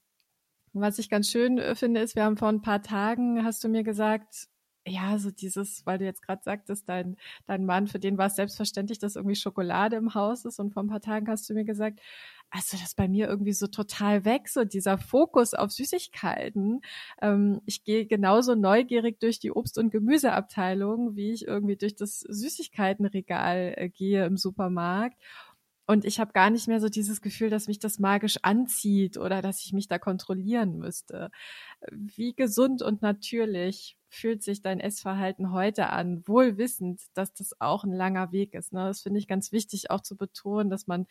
was 0.73 0.99
ich 0.99 1.11
ganz 1.11 1.31
schön 1.31 1.59
äh, 1.59 1.75
finde, 1.75 2.01
ist, 2.01 2.17
wir 2.17 2.25
haben 2.25 2.37
vor 2.37 2.49
ein 2.49 2.63
paar 2.63 2.83
Tagen, 2.83 3.45
hast 3.45 3.63
du 3.65 3.69
mir 3.69 3.83
gesagt, 3.83 4.49
ja, 4.87 5.19
so 5.19 5.31
dieses, 5.31 5.87
weil 5.87 5.99
du 5.99 6.05
jetzt 6.05 6.23
gerade 6.23 6.43
sagtest, 6.43 6.89
dein, 6.89 7.17
dein 7.47 7.65
Mann, 7.65 7.87
für 7.87 8.01
den 8.01 8.19
war 8.19 8.27
es 8.27 8.37
selbstverständlich, 8.37 8.99
dass 8.99 9.17
irgendwie 9.17 9.37
Schokolade 9.37 9.97
im 9.97 10.15
Haus 10.15 10.45
ist. 10.45 10.59
Und 10.59 10.73
vor 10.73 10.83
ein 10.83 10.89
paar 10.89 11.01
Tagen 11.01 11.29
hast 11.29 11.49
du 11.49 11.55
mir 11.55 11.65
gesagt, 11.65 12.01
also 12.53 12.77
das 12.77 12.95
bei 12.95 13.09
mir 13.09 13.29
irgendwie 13.29 13.55
so 13.55 13.67
total 13.67 14.27
weg, 14.27 14.49
so 14.49 14.65
dieser 14.65 14.99
Fokus 14.99 15.55
auf 15.55 15.73
Süßigkeiten. 15.73 16.83
Ähm, 17.23 17.63
ich 17.65 17.83
gehe 17.83 18.07
genauso 18.07 18.55
neugierig 18.55 19.19
durch 19.21 19.39
die 19.41 19.51
Obst- 19.51 19.79
und 19.79 19.91
Gemüseabteilung, 19.91 21.17
wie 21.17 21.33
ich 21.33 21.47
irgendwie 21.47 21.77
durch 21.77 21.97
das 21.97 22.21
Süßigkeitenregal 22.21 23.75
äh, 23.77 23.89
gehe 23.89 24.27
im 24.27 24.37
Supermarkt. 24.37 25.17
und 25.87 26.05
ich 26.05 26.21
habe 26.21 26.33
gar 26.33 26.51
nicht 26.51 26.69
mehr 26.69 26.81
so 26.81 26.89
dieses 26.89 27.21
Gefühl, 27.23 27.51
dass 27.51 27.69
mich 27.69 27.79
das 27.79 27.99
magisch 27.99 28.39
anzieht 28.43 29.19
oder 29.19 29.43
dass 29.43 29.65
ich 29.65 29.73
mich 29.73 29.89
da 29.89 29.99
kontrollieren 29.99 30.79
müsste. 30.79 31.31
Wie 31.91 32.35
gesund 32.35 32.83
und 32.83 33.03
natürlich 33.03 33.99
fühlt 34.09 34.43
sich 34.43 34.63
dein 34.63 34.81
Essverhalten 34.81 35.53
heute 35.53 35.89
an, 35.91 36.27
wohl 36.29 36.59
wissend, 36.59 37.01
dass 37.15 37.35
das 37.35 37.61
auch 37.61 37.85
ein 37.85 37.93
langer 37.93 38.33
Weg 38.33 38.55
ist. 38.55 38.73
Ne? 38.73 38.85
Das 38.87 39.03
finde 39.03 39.19
ich 39.21 39.29
ganz 39.29 39.53
wichtig 39.53 39.91
auch 39.91 40.03
zu 40.03 40.17
betonen, 40.17 40.71
dass 40.71 40.87
man 40.87 41.07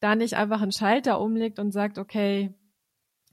da 0.00 0.14
nicht 0.14 0.34
einfach 0.34 0.62
einen 0.62 0.72
Schalter 0.72 1.20
umlegt 1.20 1.58
und 1.58 1.72
sagt, 1.72 1.98
okay, 1.98 2.54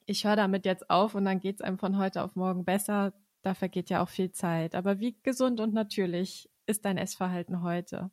ich 0.05 0.25
höre 0.25 0.35
damit 0.35 0.65
jetzt 0.65 0.89
auf 0.89 1.15
und 1.15 1.25
dann 1.25 1.39
geht 1.39 1.55
es 1.55 1.61
einem 1.61 1.77
von 1.77 1.97
heute 1.97 2.23
auf 2.23 2.35
morgen 2.35 2.65
besser. 2.65 3.13
Da 3.41 3.53
vergeht 3.53 3.89
ja 3.89 4.01
auch 4.01 4.09
viel 4.09 4.31
Zeit. 4.31 4.75
Aber 4.75 4.99
wie 4.99 5.17
gesund 5.23 5.59
und 5.59 5.73
natürlich 5.73 6.49
ist 6.65 6.85
dein 6.85 6.97
Essverhalten 6.97 7.61
heute? 7.61 8.11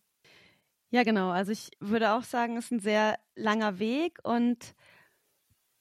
Ja, 0.91 1.05
genau. 1.05 1.31
Also 1.31 1.53
ich 1.53 1.71
würde 1.81 2.13
auch 2.13 2.23
sagen, 2.23 2.57
es 2.57 2.67
ist 2.67 2.73
ein 2.73 2.81
sehr 2.81 3.19
langer 3.35 3.79
Weg 3.79 4.19
und 4.25 4.75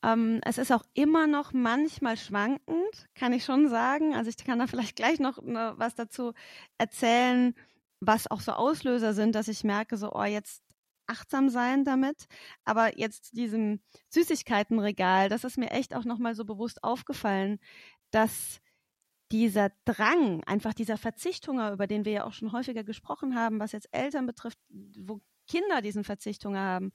ähm, 0.03 0.39
es 0.45 0.57
ist 0.57 0.71
auch 0.71 0.83
immer 0.93 1.27
noch 1.27 1.53
manchmal 1.53 2.17
schwankend, 2.17 3.09
kann 3.13 3.33
ich 3.33 3.43
schon 3.43 3.69
sagen. 3.69 4.15
Also 4.15 4.29
ich 4.29 4.37
kann 4.37 4.59
da 4.59 4.67
vielleicht 4.67 4.95
gleich 4.95 5.19
noch 5.19 5.41
ne, 5.41 5.73
was 5.75 5.95
dazu 5.95 6.33
erzählen, 6.77 7.53
was 7.99 8.29
auch 8.31 8.41
so 8.41 8.53
Auslöser 8.53 9.13
sind, 9.13 9.35
dass 9.35 9.47
ich 9.47 9.63
merke, 9.63 9.97
so, 9.97 10.13
oh, 10.13 10.23
jetzt 10.23 10.63
achtsam 11.11 11.49
sein 11.49 11.83
damit. 11.83 12.25
Aber 12.65 12.97
jetzt 12.97 13.37
diesem 13.37 13.81
Süßigkeitenregal, 14.09 15.29
das 15.29 15.43
ist 15.43 15.57
mir 15.57 15.71
echt 15.71 15.95
auch 15.95 16.05
nochmal 16.05 16.35
so 16.35 16.45
bewusst 16.45 16.83
aufgefallen, 16.83 17.59
dass 18.11 18.59
dieser 19.31 19.71
Drang, 19.85 20.43
einfach 20.45 20.73
dieser 20.73 20.97
Verzichthunger, 20.97 21.71
über 21.71 21.87
den 21.87 22.05
wir 22.05 22.11
ja 22.11 22.23
auch 22.25 22.33
schon 22.33 22.51
häufiger 22.51 22.83
gesprochen 22.83 23.35
haben, 23.35 23.59
was 23.59 23.71
jetzt 23.71 23.87
Eltern 23.91 24.25
betrifft, 24.25 24.59
wo 24.69 25.21
Kinder 25.51 25.81
diesen 25.81 26.05
Verzichthunger 26.05 26.61
haben. 26.61 26.91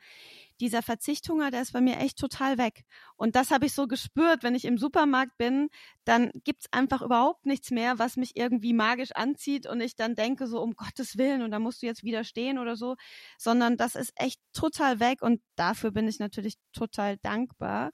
Dieser 0.60 0.80
Verzichthunger, 0.80 1.50
der 1.50 1.60
ist 1.60 1.74
bei 1.74 1.82
mir 1.82 1.98
echt 1.98 2.18
total 2.18 2.56
weg. 2.56 2.84
Und 3.16 3.36
das 3.36 3.50
habe 3.50 3.66
ich 3.66 3.74
so 3.74 3.86
gespürt, 3.86 4.42
wenn 4.42 4.54
ich 4.54 4.64
im 4.64 4.78
Supermarkt 4.78 5.36
bin, 5.36 5.68
dann 6.04 6.30
gibt 6.44 6.62
es 6.62 6.72
einfach 6.72 7.02
überhaupt 7.02 7.44
nichts 7.44 7.70
mehr, 7.70 7.98
was 7.98 8.16
mich 8.16 8.34
irgendwie 8.34 8.72
magisch 8.72 9.12
anzieht 9.12 9.66
und 9.66 9.82
ich 9.82 9.94
dann 9.94 10.14
denke 10.14 10.46
so, 10.46 10.62
um 10.62 10.72
Gottes 10.72 11.18
Willen, 11.18 11.42
und 11.42 11.50
da 11.50 11.58
musst 11.58 11.82
du 11.82 11.86
jetzt 11.86 12.02
widerstehen 12.02 12.58
oder 12.58 12.76
so, 12.76 12.96
sondern 13.36 13.76
das 13.76 13.94
ist 13.94 14.12
echt 14.16 14.40
total 14.54 15.00
weg 15.00 15.20
und 15.20 15.42
dafür 15.56 15.90
bin 15.90 16.08
ich 16.08 16.18
natürlich 16.18 16.54
total 16.72 17.18
dankbar. 17.18 17.90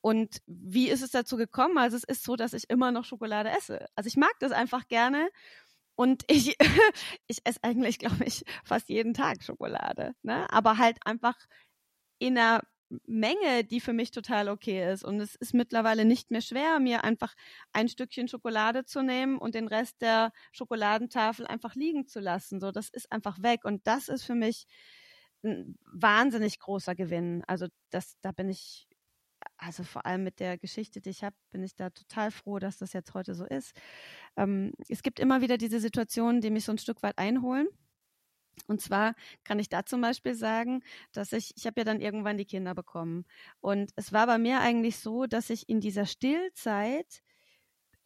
Und 0.00 0.38
wie 0.46 0.88
ist 0.88 1.02
es 1.02 1.10
dazu 1.10 1.36
gekommen? 1.36 1.76
Also 1.76 1.98
es 1.98 2.04
ist 2.04 2.24
so, 2.24 2.36
dass 2.36 2.54
ich 2.54 2.70
immer 2.70 2.90
noch 2.90 3.04
Schokolade 3.04 3.50
esse. 3.50 3.86
Also 3.94 4.08
ich 4.08 4.16
mag 4.16 4.32
das 4.40 4.52
einfach 4.52 4.88
gerne. 4.88 5.28
Und 5.96 6.24
ich, 6.28 6.56
ich 7.26 7.38
esse 7.44 7.60
eigentlich, 7.62 7.98
glaube 7.98 8.24
ich, 8.24 8.44
fast 8.64 8.88
jeden 8.88 9.14
Tag 9.14 9.42
Schokolade. 9.42 10.14
Ne? 10.22 10.50
Aber 10.50 10.78
halt 10.78 10.98
einfach 11.04 11.36
in 12.18 12.38
einer 12.38 12.62
Menge, 13.06 13.64
die 13.64 13.80
für 13.80 13.92
mich 13.92 14.10
total 14.10 14.48
okay 14.48 14.92
ist. 14.92 15.04
Und 15.04 15.20
es 15.20 15.36
ist 15.36 15.54
mittlerweile 15.54 16.04
nicht 16.04 16.30
mehr 16.30 16.40
schwer, 16.40 16.80
mir 16.80 17.04
einfach 17.04 17.34
ein 17.72 17.88
Stückchen 17.88 18.28
Schokolade 18.28 18.84
zu 18.84 19.02
nehmen 19.02 19.38
und 19.38 19.54
den 19.54 19.68
Rest 19.68 20.02
der 20.02 20.32
Schokoladentafel 20.52 21.46
einfach 21.46 21.74
liegen 21.76 22.06
zu 22.06 22.20
lassen. 22.20 22.60
So, 22.60 22.72
das 22.72 22.88
ist 22.88 23.12
einfach 23.12 23.42
weg. 23.42 23.64
Und 23.64 23.86
das 23.86 24.08
ist 24.08 24.24
für 24.24 24.34
mich 24.34 24.66
ein 25.44 25.78
wahnsinnig 25.84 26.58
großer 26.58 26.94
Gewinn. 26.94 27.44
Also 27.46 27.68
das, 27.90 28.16
da 28.22 28.32
bin 28.32 28.48
ich 28.48 28.88
also 29.60 29.84
vor 29.84 30.06
allem 30.06 30.24
mit 30.24 30.40
der 30.40 30.58
Geschichte, 30.58 31.00
die 31.00 31.10
ich 31.10 31.22
habe, 31.22 31.36
bin 31.50 31.62
ich 31.62 31.76
da 31.76 31.90
total 31.90 32.30
froh, 32.30 32.58
dass 32.58 32.78
das 32.78 32.92
jetzt 32.92 33.14
heute 33.14 33.34
so 33.34 33.44
ist. 33.44 33.74
Ähm, 34.36 34.72
es 34.88 35.02
gibt 35.02 35.20
immer 35.20 35.42
wieder 35.42 35.58
diese 35.58 35.80
Situationen, 35.80 36.40
die 36.40 36.50
mich 36.50 36.64
so 36.64 36.72
ein 36.72 36.78
Stück 36.78 37.02
weit 37.02 37.18
einholen. 37.18 37.68
Und 38.66 38.80
zwar 38.80 39.14
kann 39.44 39.58
ich 39.58 39.68
da 39.68 39.84
zum 39.84 40.00
Beispiel 40.00 40.34
sagen, 40.34 40.82
dass 41.12 41.32
ich, 41.32 41.52
ich 41.56 41.66
habe 41.66 41.80
ja 41.80 41.84
dann 41.84 42.00
irgendwann 42.00 42.38
die 42.38 42.44
Kinder 42.44 42.74
bekommen. 42.74 43.24
Und 43.60 43.90
es 43.96 44.12
war 44.12 44.26
bei 44.26 44.38
mir 44.38 44.60
eigentlich 44.60 44.98
so, 44.98 45.26
dass 45.26 45.50
ich 45.50 45.68
in 45.68 45.80
dieser 45.80 46.06
Stillzeit 46.06 47.22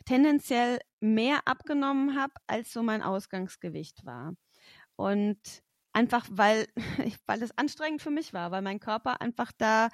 tendenziell 0.05 0.81
mehr 1.01 1.47
abgenommen 1.47 2.19
habe, 2.19 2.35
als 2.47 2.73
so 2.73 2.83
mein 2.83 3.03
Ausgangsgewicht 3.03 4.05
war. 4.05 4.35
Und 4.97 5.39
einfach 5.93 6.27
weil, 6.31 6.67
weil 7.27 7.43
es 7.43 7.57
anstrengend 7.57 8.03
für 8.03 8.11
mich 8.11 8.33
war, 8.33 8.51
weil 8.51 8.63
mein 8.63 8.81
Körper 8.81 9.21
einfach 9.21 9.53
da 9.57 9.89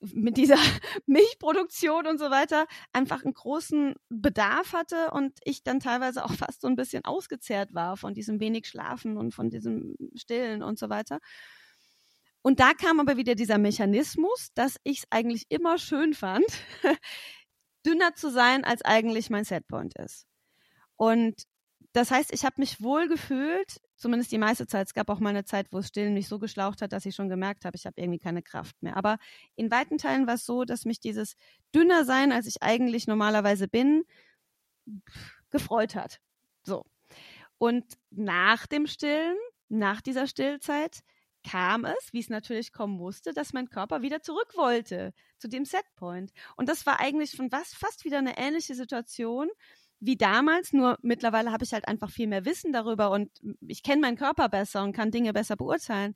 mit 0.00 0.36
dieser 0.36 0.56
Milchproduktion 1.06 2.06
und 2.06 2.18
so 2.18 2.30
weiter 2.30 2.66
einfach 2.92 3.24
einen 3.24 3.34
großen 3.34 3.94
Bedarf 4.08 4.72
hatte 4.72 5.10
und 5.12 5.38
ich 5.44 5.62
dann 5.62 5.80
teilweise 5.80 6.24
auch 6.24 6.32
fast 6.34 6.60
so 6.60 6.68
ein 6.68 6.76
bisschen 6.76 7.04
ausgezehrt 7.04 7.74
war 7.74 7.96
von 7.96 8.14
diesem 8.14 8.40
wenig 8.40 8.66
Schlafen 8.66 9.16
und 9.16 9.34
von 9.34 9.50
diesem 9.50 9.96
Stillen 10.14 10.62
und 10.62 10.78
so 10.78 10.88
weiter. 10.88 11.20
Und 12.42 12.60
da 12.60 12.72
kam 12.72 13.00
aber 13.00 13.16
wieder 13.16 13.34
dieser 13.34 13.58
Mechanismus, 13.58 14.52
dass 14.54 14.78
ich 14.84 14.98
es 14.98 15.06
eigentlich 15.10 15.46
immer 15.48 15.78
schön 15.78 16.14
fand, 16.14 16.46
dünner 17.86 18.14
zu 18.14 18.30
sein, 18.30 18.64
als 18.64 18.82
eigentlich 18.82 19.28
mein 19.28 19.44
Setpoint 19.44 19.98
ist. 19.98 20.26
Und 20.96 21.42
das 21.92 22.10
heißt, 22.10 22.32
ich 22.32 22.44
habe 22.44 22.56
mich 22.58 22.80
wohl 22.80 23.08
gefühlt, 23.08 23.80
zumindest 23.98 24.32
die 24.32 24.38
meiste 24.38 24.66
Zeit. 24.66 24.86
Es 24.86 24.94
gab 24.94 25.10
auch 25.10 25.20
mal 25.20 25.30
eine 25.30 25.44
Zeit, 25.44 25.66
wo 25.72 25.78
es 25.78 25.88
Stillen 25.88 26.14
mich 26.14 26.28
so 26.28 26.38
geschlaucht 26.38 26.80
hat, 26.80 26.92
dass 26.92 27.04
ich 27.04 27.14
schon 27.14 27.28
gemerkt 27.28 27.64
habe, 27.64 27.76
ich 27.76 27.84
habe 27.84 28.00
irgendwie 28.00 28.18
keine 28.18 28.42
Kraft 28.42 28.82
mehr. 28.82 28.96
Aber 28.96 29.18
in 29.56 29.70
weiten 29.70 29.98
Teilen 29.98 30.26
war 30.26 30.34
es 30.34 30.46
so, 30.46 30.64
dass 30.64 30.84
mich 30.84 31.00
dieses 31.00 31.36
dünner 31.74 32.04
sein, 32.04 32.32
als 32.32 32.46
ich 32.46 32.62
eigentlich 32.62 33.06
normalerweise 33.06 33.68
bin, 33.68 34.04
gefreut 35.50 35.94
hat. 35.94 36.20
So. 36.62 36.84
Und 37.58 37.84
nach 38.10 38.66
dem 38.66 38.86
Stillen, 38.86 39.36
nach 39.68 40.00
dieser 40.00 40.26
Stillzeit, 40.26 41.02
kam 41.48 41.84
es, 41.84 42.12
wie 42.12 42.20
es 42.20 42.28
natürlich 42.28 42.72
kommen 42.72 42.96
musste, 42.96 43.32
dass 43.32 43.52
mein 43.52 43.70
Körper 43.70 44.02
wieder 44.02 44.22
zurück 44.22 44.52
wollte 44.56 45.12
zu 45.38 45.48
dem 45.48 45.64
Setpoint. 45.64 46.32
Und 46.56 46.68
das 46.68 46.84
war 46.84 47.00
eigentlich 47.00 47.30
schon 47.32 47.50
was, 47.50 47.74
fast 47.74 48.04
wieder 48.04 48.18
eine 48.18 48.36
ähnliche 48.38 48.74
Situation, 48.74 49.48
wie 50.00 50.16
damals, 50.16 50.72
nur 50.72 50.98
mittlerweile 51.02 51.52
habe 51.52 51.64
ich 51.64 51.72
halt 51.72 51.88
einfach 51.88 52.10
viel 52.10 52.28
mehr 52.28 52.44
Wissen 52.44 52.72
darüber 52.72 53.10
und 53.10 53.30
ich 53.60 53.82
kenne 53.82 54.00
meinen 54.00 54.16
Körper 54.16 54.48
besser 54.48 54.82
und 54.84 54.92
kann 54.92 55.10
Dinge 55.10 55.32
besser 55.32 55.56
beurteilen. 55.56 56.14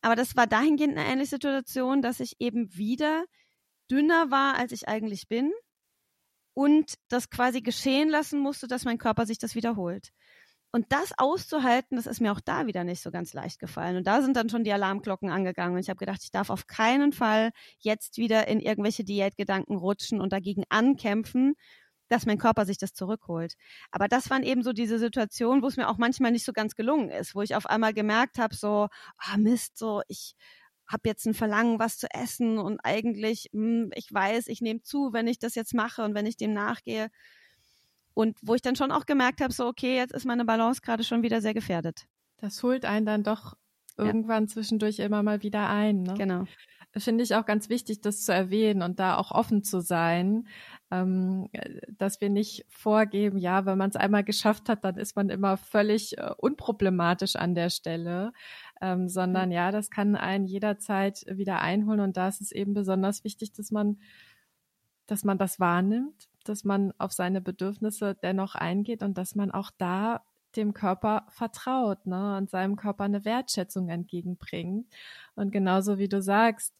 Aber 0.00 0.16
das 0.16 0.36
war 0.36 0.46
dahingehend 0.46 0.96
eine 0.96 1.08
ähnliche 1.08 1.30
Situation, 1.30 2.02
dass 2.02 2.20
ich 2.20 2.36
eben 2.40 2.74
wieder 2.76 3.24
dünner 3.90 4.30
war, 4.30 4.56
als 4.56 4.72
ich 4.72 4.88
eigentlich 4.88 5.28
bin 5.28 5.52
und 6.54 6.94
das 7.08 7.30
quasi 7.30 7.60
geschehen 7.62 8.08
lassen 8.08 8.40
musste, 8.40 8.66
dass 8.68 8.84
mein 8.84 8.98
Körper 8.98 9.26
sich 9.26 9.38
das 9.38 9.54
wiederholt. 9.54 10.10
Und 10.70 10.86
das 10.92 11.12
auszuhalten, 11.16 11.96
das 11.96 12.06
ist 12.06 12.20
mir 12.20 12.30
auch 12.32 12.40
da 12.40 12.66
wieder 12.66 12.84
nicht 12.84 13.00
so 13.02 13.10
ganz 13.10 13.32
leicht 13.32 13.58
gefallen. 13.58 13.96
Und 13.96 14.06
da 14.06 14.20
sind 14.20 14.36
dann 14.36 14.50
schon 14.50 14.64
die 14.64 14.72
Alarmglocken 14.72 15.30
angegangen. 15.30 15.74
Und 15.74 15.80
ich 15.80 15.88
habe 15.88 15.98
gedacht, 15.98 16.20
ich 16.22 16.30
darf 16.30 16.50
auf 16.50 16.66
keinen 16.66 17.12
Fall 17.12 17.52
jetzt 17.78 18.18
wieder 18.18 18.48
in 18.48 18.60
irgendwelche 18.60 19.02
Diätgedanken 19.02 19.76
rutschen 19.76 20.20
und 20.20 20.32
dagegen 20.32 20.64
ankämpfen 20.68 21.54
dass 22.08 22.26
mein 22.26 22.38
Körper 22.38 22.64
sich 22.64 22.78
das 22.78 22.94
zurückholt. 22.94 23.54
Aber 23.90 24.08
das 24.08 24.30
waren 24.30 24.42
eben 24.42 24.62
so 24.62 24.72
diese 24.72 24.98
Situationen, 24.98 25.62
wo 25.62 25.68
es 25.68 25.76
mir 25.76 25.88
auch 25.88 25.98
manchmal 25.98 26.32
nicht 26.32 26.44
so 26.44 26.52
ganz 26.52 26.74
gelungen 26.74 27.10
ist, 27.10 27.34
wo 27.34 27.42
ich 27.42 27.54
auf 27.54 27.66
einmal 27.66 27.92
gemerkt 27.92 28.38
habe, 28.38 28.54
so, 28.54 28.88
ah 29.18 29.36
Mist, 29.36 29.78
so 29.78 30.02
ich 30.08 30.34
habe 30.86 31.02
jetzt 31.04 31.26
ein 31.26 31.34
Verlangen, 31.34 31.78
was 31.78 31.98
zu 31.98 32.06
essen 32.10 32.58
und 32.58 32.80
eigentlich, 32.82 33.50
mh, 33.52 33.62
hm, 33.62 33.90
ich 33.94 34.12
weiß, 34.12 34.48
ich 34.48 34.62
nehme 34.62 34.82
zu, 34.82 35.12
wenn 35.12 35.26
ich 35.26 35.38
das 35.38 35.54
jetzt 35.54 35.74
mache 35.74 36.02
und 36.02 36.14
wenn 36.14 36.26
ich 36.26 36.36
dem 36.36 36.54
nachgehe. 36.54 37.08
Und 38.14 38.38
wo 38.42 38.54
ich 38.54 38.62
dann 38.62 38.74
schon 38.74 38.90
auch 38.90 39.06
gemerkt 39.06 39.40
habe, 39.40 39.52
so, 39.52 39.66
okay, 39.66 39.96
jetzt 39.96 40.14
ist 40.14 40.24
meine 40.24 40.44
Balance 40.44 40.80
gerade 40.80 41.04
schon 41.04 41.22
wieder 41.22 41.40
sehr 41.40 41.54
gefährdet. 41.54 42.06
Das 42.38 42.62
holt 42.62 42.84
einen 42.84 43.06
dann 43.06 43.22
doch 43.22 43.54
irgendwann 43.96 44.44
ja. 44.44 44.48
zwischendurch 44.48 44.98
immer 44.98 45.22
mal 45.22 45.42
wieder 45.42 45.68
ein. 45.68 46.02
Ne? 46.02 46.14
Genau 46.14 46.44
finde 46.96 47.24
ich 47.24 47.34
auch 47.34 47.46
ganz 47.46 47.68
wichtig, 47.68 48.00
das 48.00 48.24
zu 48.24 48.32
erwähnen 48.32 48.82
und 48.82 48.98
da 48.98 49.16
auch 49.16 49.30
offen 49.30 49.62
zu 49.62 49.80
sein, 49.80 50.48
ähm, 50.90 51.48
dass 51.98 52.20
wir 52.20 52.30
nicht 52.30 52.64
vorgeben, 52.68 53.38
ja, 53.38 53.66
wenn 53.66 53.76
man 53.76 53.90
es 53.90 53.96
einmal 53.96 54.24
geschafft 54.24 54.68
hat, 54.68 54.84
dann 54.84 54.96
ist 54.96 55.16
man 55.16 55.28
immer 55.28 55.56
völlig 55.56 56.16
äh, 56.18 56.30
unproblematisch 56.38 57.36
an 57.36 57.54
der 57.54 57.70
Stelle, 57.70 58.32
ähm, 58.80 59.08
sondern 59.08 59.50
ja, 59.50 59.70
das 59.70 59.90
kann 59.90 60.16
einen 60.16 60.46
jederzeit 60.46 61.24
wieder 61.28 61.60
einholen 61.60 62.00
und 62.00 62.16
da 62.16 62.28
ist 62.28 62.40
es 62.40 62.52
eben 62.52 62.74
besonders 62.74 63.24
wichtig, 63.24 63.52
dass 63.52 63.70
man, 63.70 63.98
dass 65.06 65.24
man 65.24 65.36
das 65.36 65.60
wahrnimmt, 65.60 66.28
dass 66.44 66.64
man 66.64 66.92
auf 66.98 67.12
seine 67.12 67.40
Bedürfnisse 67.42 68.14
dennoch 68.14 68.54
eingeht 68.54 69.02
und 69.02 69.18
dass 69.18 69.34
man 69.34 69.50
auch 69.50 69.70
da 69.76 70.22
dem 70.56 70.72
Körper 70.72 71.26
vertraut 71.28 72.06
ne, 72.06 72.38
und 72.38 72.48
seinem 72.48 72.76
Körper 72.76 73.04
eine 73.04 73.26
Wertschätzung 73.26 73.90
entgegenbringt. 73.90 74.86
Und 75.34 75.52
genauso 75.52 75.98
wie 75.98 76.08
du 76.08 76.22
sagst, 76.22 76.74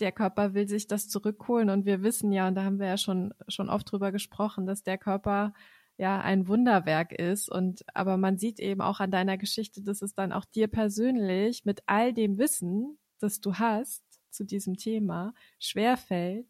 der 0.00 0.12
Körper 0.12 0.54
will 0.54 0.68
sich 0.68 0.86
das 0.86 1.08
zurückholen 1.08 1.70
und 1.70 1.86
wir 1.86 2.02
wissen 2.02 2.32
ja, 2.32 2.48
und 2.48 2.54
da 2.54 2.64
haben 2.64 2.78
wir 2.78 2.86
ja 2.86 2.96
schon, 2.96 3.34
schon 3.48 3.68
oft 3.68 3.90
drüber 3.90 4.12
gesprochen, 4.12 4.66
dass 4.66 4.82
der 4.82 4.98
Körper 4.98 5.52
ja 5.98 6.20
ein 6.20 6.46
Wunderwerk 6.46 7.12
ist 7.12 7.48
und 7.48 7.84
aber 7.94 8.16
man 8.16 8.36
sieht 8.38 8.60
eben 8.60 8.82
auch 8.82 9.00
an 9.00 9.10
deiner 9.10 9.38
Geschichte, 9.38 9.82
dass 9.82 10.02
es 10.02 10.14
dann 10.14 10.32
auch 10.32 10.44
dir 10.44 10.68
persönlich 10.68 11.64
mit 11.64 11.82
all 11.86 12.12
dem 12.12 12.38
Wissen, 12.38 12.98
das 13.18 13.40
du 13.40 13.54
hast 13.54 14.02
zu 14.30 14.44
diesem 14.44 14.76
Thema, 14.76 15.32
schwerfällt, 15.58 16.46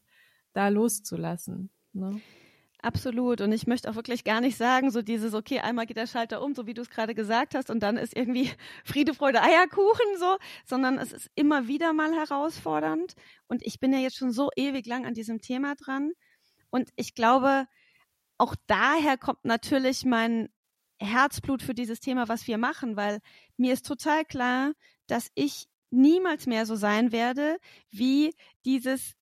da 0.53 0.69
loszulassen. 0.69 1.71
Ne? 1.93 2.21
Absolut. 2.83 3.41
Und 3.41 3.53
ich 3.53 3.67
möchte 3.67 3.91
auch 3.91 3.95
wirklich 3.95 4.23
gar 4.23 4.41
nicht 4.41 4.57
sagen, 4.57 4.91
so 4.91 5.03
dieses, 5.03 5.35
okay, 5.35 5.61
einmal 5.61 5.87
geht 5.87 5.97
der 5.97 6.07
Schalter 6.07 6.43
um, 6.43 6.55
so 6.55 6.67
wie 6.67 6.75
du 6.75 6.83
es 6.83 6.91
gerade 6.91 7.15
gesagt 7.15 7.55
hast, 7.55 7.71
und 7.71 7.81
dann 7.81 7.97
ist 7.97 8.17
irgendwie 8.17 8.51
Friede, 8.85 9.15
Freude, 9.15 9.43
Eierkuchen 9.43 10.19
so, 10.19 10.37
sondern 10.65 10.99
es 10.99 11.13
ist 11.13 11.31
immer 11.35 11.69
wieder 11.69 11.93
mal 11.93 12.13
herausfordernd. 12.13 13.15
Und 13.49 13.65
ich 13.65 13.81
bin 13.81 13.93
ja 13.93 13.99
jetzt 13.99 14.17
schon 14.17 14.31
so 14.31 14.51
ewig 14.57 14.87
lang 14.87 15.07
an 15.07 15.15
diesem 15.15 15.41
Thema 15.41 15.75
dran. 15.75 16.13
Und 16.71 16.91
ich 16.97 17.15
glaube, 17.15 17.67
auch 18.39 18.55
daher 18.67 19.17
kommt 19.17 19.45
natürlich 19.45 20.05
mein 20.05 20.49
Herzblut 20.99 21.63
für 21.63 21.75
dieses 21.75 22.01
Thema, 22.01 22.29
was 22.29 22.47
wir 22.47 22.59
machen, 22.59 22.97
weil 22.97 23.21
mir 23.57 23.73
ist 23.73 23.87
total 23.87 24.25
klar, 24.25 24.73
dass 25.07 25.31
ich 25.35 25.69
niemals 25.91 26.47
mehr 26.47 26.67
so 26.67 26.75
sein 26.77 27.13
werde 27.13 27.59
wie 27.91 28.35
dieses 28.65 29.15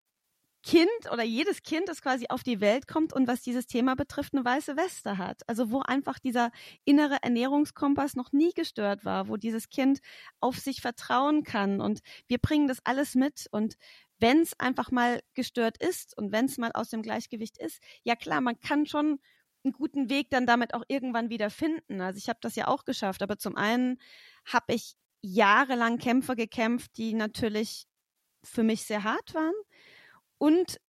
Kind 0.64 0.88
oder 1.12 1.22
jedes 1.22 1.62
Kind, 1.62 1.90
das 1.90 2.00
quasi 2.00 2.27
auf 2.31 2.42
die 2.42 2.59
Welt 2.62 2.88
kommt 2.88 3.12
und 3.12 3.29
was 3.29 3.42
dieses 3.42 3.66
Thema 3.66 3.94
betrifft, 3.96 4.33
eine 4.33 4.46
weiße 4.46 4.79
Weste 4.79 5.18
hat. 5.18 5.42
Also 5.46 5.70
wo 5.70 5.81
einfach 5.81 6.18
dieser 6.18 6.50
innere 6.87 7.18
Ernährungskompass 7.22 8.16
noch 8.16 8.33
nie 8.33 8.50
gestört 8.55 9.05
war, 9.05 9.29
wo 9.29 9.37
dieses 9.37 9.68
Kind 9.68 10.00
auf 10.40 10.59
sich 10.59 10.81
vertrauen 10.81 11.44
kann. 11.44 11.83
Und 11.83 12.00
wir 12.29 12.38
bringen 12.38 12.66
das 12.66 12.79
alles 12.85 13.14
mit. 13.14 13.46
Und 13.50 13.74
wenn 14.18 14.40
es 14.40 14.59
einfach 14.59 14.90
mal 14.90 15.20
gestört 15.35 15.77
ist 15.83 16.16
und 16.16 16.33
wenn 16.33 16.46
es 16.46 16.57
mal 16.57 16.72
aus 16.72 16.88
dem 16.88 17.03
Gleichgewicht 17.03 17.59
ist, 17.59 17.83
ja 18.03 18.16
klar, 18.16 18.40
man 18.40 18.59
kann 18.59 18.87
schon 18.87 19.18
einen 19.64 19.72
guten 19.72 20.09
Weg 20.09 20.31
dann 20.31 20.46
damit 20.46 20.72
auch 20.72 20.85
irgendwann 20.88 21.29
wieder 21.29 21.50
finden. 21.50 22.00
Also 22.00 22.16
ich 22.16 22.31
habe 22.31 22.38
das 22.40 22.57
ja 22.57 22.68
auch 22.68 22.87
geschafft, 22.87 23.22
aber 23.22 23.37
zum 23.37 23.57
einen 23.57 23.98
habe 24.46 24.72
ich 24.72 24.94
jahrelang 25.20 25.98
Kämpfe 25.98 26.37
gekämpft, 26.37 26.96
die 26.96 27.12
natürlich 27.12 27.87
für 28.42 28.62
mich 28.62 28.85
sehr 28.85 29.05
hart 29.05 29.35
waren 29.35 29.55
und 30.38 30.81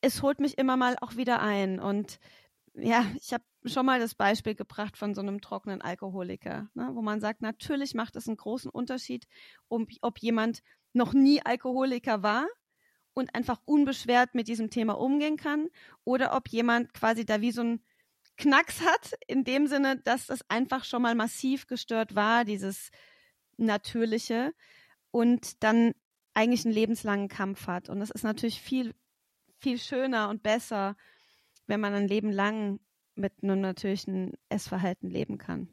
es 0.00 0.22
holt 0.22 0.40
mich 0.40 0.58
immer 0.58 0.76
mal 0.76 0.96
auch 1.00 1.16
wieder 1.16 1.40
ein. 1.40 1.80
Und 1.80 2.18
ja, 2.74 3.06
ich 3.20 3.32
habe 3.32 3.44
schon 3.64 3.86
mal 3.86 3.98
das 3.98 4.14
Beispiel 4.14 4.54
gebracht 4.54 4.96
von 4.96 5.14
so 5.14 5.20
einem 5.20 5.40
trockenen 5.40 5.82
Alkoholiker, 5.82 6.68
ne, 6.74 6.90
wo 6.92 7.02
man 7.02 7.20
sagt, 7.20 7.42
natürlich 7.42 7.94
macht 7.94 8.16
es 8.16 8.28
einen 8.28 8.36
großen 8.36 8.70
Unterschied, 8.70 9.26
um, 9.68 9.86
ob 10.02 10.18
jemand 10.18 10.62
noch 10.92 11.12
nie 11.12 11.40
Alkoholiker 11.44 12.22
war 12.22 12.46
und 13.14 13.34
einfach 13.34 13.60
unbeschwert 13.64 14.34
mit 14.34 14.48
diesem 14.48 14.70
Thema 14.70 14.98
umgehen 14.98 15.36
kann 15.36 15.68
oder 16.04 16.36
ob 16.36 16.48
jemand 16.48 16.92
quasi 16.94 17.24
da 17.24 17.40
wie 17.40 17.52
so 17.52 17.62
ein 17.62 17.84
Knacks 18.36 18.82
hat, 18.82 19.12
in 19.26 19.44
dem 19.44 19.66
Sinne, 19.66 19.98
dass 20.04 20.26
das 20.26 20.40
einfach 20.50 20.84
schon 20.84 21.02
mal 21.02 21.14
massiv 21.14 21.66
gestört 21.66 22.14
war, 22.14 22.44
dieses 22.44 22.90
Natürliche 23.56 24.52
und 25.10 25.62
dann 25.64 25.94
eigentlich 26.36 26.66
einen 26.66 26.74
lebenslangen 26.74 27.28
Kampf 27.28 27.66
hat. 27.66 27.88
Und 27.88 28.00
es 28.02 28.10
ist 28.10 28.22
natürlich 28.22 28.60
viel, 28.60 28.94
viel 29.58 29.78
schöner 29.78 30.28
und 30.28 30.42
besser, 30.42 30.96
wenn 31.66 31.80
man 31.80 31.94
ein 31.94 32.06
Leben 32.06 32.30
lang 32.30 32.78
mit 33.14 33.32
einem 33.42 33.62
natürlichen 33.62 34.34
Essverhalten 34.50 35.08
leben 35.08 35.38
kann. 35.38 35.68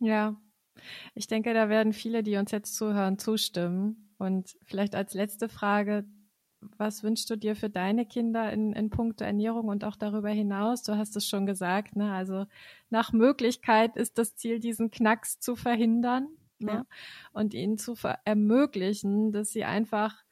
Ja, 0.00 0.36
ich 1.14 1.28
denke, 1.28 1.54
da 1.54 1.68
werden 1.68 1.92
viele, 1.92 2.24
die 2.24 2.36
uns 2.36 2.50
jetzt 2.50 2.74
zuhören, 2.74 3.18
zustimmen. 3.18 4.12
Und 4.18 4.56
vielleicht 4.64 4.96
als 4.96 5.14
letzte 5.14 5.48
Frage, 5.48 6.04
was 6.76 7.04
wünschst 7.04 7.30
du 7.30 7.36
dir 7.36 7.54
für 7.54 7.70
deine 7.70 8.04
Kinder 8.04 8.52
in, 8.52 8.72
in 8.72 8.90
puncto 8.90 9.24
Ernährung 9.24 9.68
und 9.68 9.84
auch 9.84 9.96
darüber 9.96 10.30
hinaus? 10.30 10.82
Du 10.82 10.96
hast 10.96 11.14
es 11.14 11.28
schon 11.28 11.46
gesagt, 11.46 11.94
ne? 11.94 12.12
Also 12.12 12.46
nach 12.90 13.12
Möglichkeit 13.12 13.96
ist 13.96 14.18
das 14.18 14.34
Ziel, 14.34 14.58
diesen 14.58 14.90
Knacks 14.90 15.38
zu 15.38 15.54
verhindern 15.54 16.26
Ja. 16.68 16.84
Und 17.32 17.54
ihnen 17.54 17.78
zu 17.78 17.94
ermöglichen, 18.24 19.32
dass 19.32 19.50
sie 19.50 19.64
einfach 19.64 20.22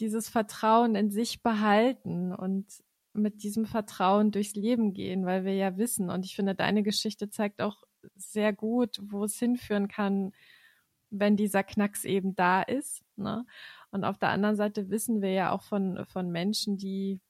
dieses 0.00 0.28
Vertrauen 0.28 0.94
in 0.94 1.10
sich 1.10 1.42
behalten 1.42 2.32
und 2.32 2.66
mit 3.12 3.42
diesem 3.42 3.66
Vertrauen 3.66 4.30
durchs 4.30 4.54
Leben 4.54 4.92
gehen, 4.92 5.26
weil 5.26 5.44
wir 5.44 5.54
ja 5.54 5.76
wissen, 5.76 6.10
und 6.10 6.24
ich 6.24 6.36
finde, 6.36 6.54
deine 6.54 6.82
Geschichte 6.82 7.30
zeigt 7.30 7.60
auch 7.60 7.82
sehr 8.14 8.52
gut, 8.52 8.98
wo 9.02 9.24
es 9.24 9.38
hinführen 9.38 9.88
kann, 9.88 10.32
wenn 11.10 11.36
dieser 11.36 11.64
Knacks 11.64 12.04
eben 12.04 12.34
da 12.34 12.62
ist. 12.62 13.02
Ne? 13.16 13.44
Und 13.90 14.04
auf 14.04 14.18
der 14.18 14.30
anderen 14.30 14.56
Seite 14.56 14.90
wissen 14.90 15.22
wir 15.22 15.32
ja 15.32 15.50
auch 15.50 15.62
von, 15.62 16.04
von 16.06 16.30
Menschen, 16.30 16.76
die, 16.76 17.20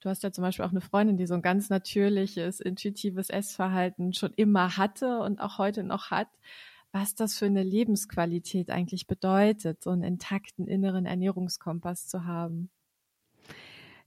du 0.00 0.08
hast 0.08 0.22
ja 0.22 0.32
zum 0.32 0.42
Beispiel 0.42 0.64
auch 0.64 0.70
eine 0.70 0.80
Freundin, 0.80 1.16
die 1.16 1.26
so 1.26 1.34
ein 1.34 1.42
ganz 1.42 1.70
natürliches, 1.70 2.60
intuitives 2.60 3.30
Essverhalten 3.30 4.14
schon 4.14 4.32
immer 4.34 4.76
hatte 4.76 5.20
und 5.20 5.40
auch 5.40 5.58
heute 5.58 5.84
noch 5.84 6.10
hat, 6.10 6.28
was 6.92 7.14
das 7.14 7.38
für 7.38 7.46
eine 7.46 7.62
Lebensqualität 7.62 8.70
eigentlich 8.70 9.06
bedeutet, 9.06 9.82
so 9.82 9.90
einen 9.90 10.02
intakten 10.02 10.66
inneren 10.68 11.06
Ernährungskompass 11.06 12.06
zu 12.06 12.24
haben. 12.24 12.70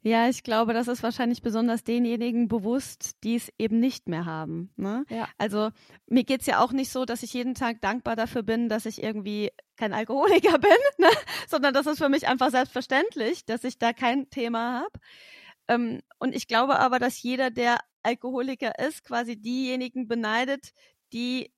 Ja, 0.02 0.30
ich 0.30 0.44
glaube, 0.44 0.76
das 0.76 0.88
ist 0.88 1.02
wahrscheinlich 1.02 1.42
besonders 1.42 1.84
denjenigen 1.84 2.48
bewusst, 2.48 3.24
die 3.24 3.38
es 3.38 3.52
eben 3.58 3.80
nicht 3.80 4.08
mehr 4.08 4.26
haben. 4.26 4.70
Ne? 4.76 5.04
Ja. 5.10 5.28
Also 5.40 5.72
mir 6.06 6.24
geht's 6.24 6.46
ja 6.46 6.64
auch 6.64 6.74
nicht 6.74 6.92
so, 6.92 7.06
dass 7.06 7.24
ich 7.24 7.34
jeden 7.34 7.56
Tag 7.56 7.82
dankbar 7.82 8.16
dafür 8.16 8.44
bin, 8.44 8.70
dass 8.70 8.86
ich 8.86 9.02
irgendwie 9.02 9.50
kein 9.78 9.94
Alkoholiker 9.94 10.60
bin, 10.60 10.78
ne? 11.00 11.10
sondern 11.48 11.74
das 11.74 11.88
ist 11.88 11.98
für 11.98 12.10
mich 12.10 12.28
einfach 12.28 12.52
selbstverständlich, 12.52 13.46
dass 13.46 13.64
ich 13.64 13.80
da 13.80 13.94
kein 13.94 14.30
Thema 14.30 14.82
habe. 14.82 15.00
Ähm, 15.68 16.02
und 16.20 16.36
ich 16.36 16.48
glaube 16.48 16.80
aber, 16.80 17.00
dass 17.00 17.20
jeder, 17.24 17.50
der 17.50 17.80
Alkoholiker 18.04 18.78
ist, 18.78 19.04
quasi 19.04 19.42
diejenigen 19.42 20.08
beneidet, 20.08 20.72
die 21.14 21.52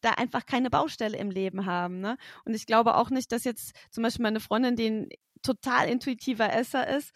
da 0.00 0.12
einfach 0.12 0.46
keine 0.46 0.70
Baustelle 0.70 1.16
im 1.16 1.30
Leben 1.30 1.66
haben. 1.66 2.00
Ne? 2.00 2.16
Und 2.44 2.54
ich 2.54 2.66
glaube 2.66 2.96
auch 2.96 3.10
nicht, 3.10 3.32
dass 3.32 3.44
jetzt 3.44 3.72
zum 3.90 4.02
Beispiel 4.02 4.22
meine 4.22 4.40
Freundin, 4.40 4.76
die 4.76 4.90
ein 4.90 5.08
total 5.42 5.88
intuitiver 5.88 6.52
Esser 6.52 6.88
ist, 6.88 7.12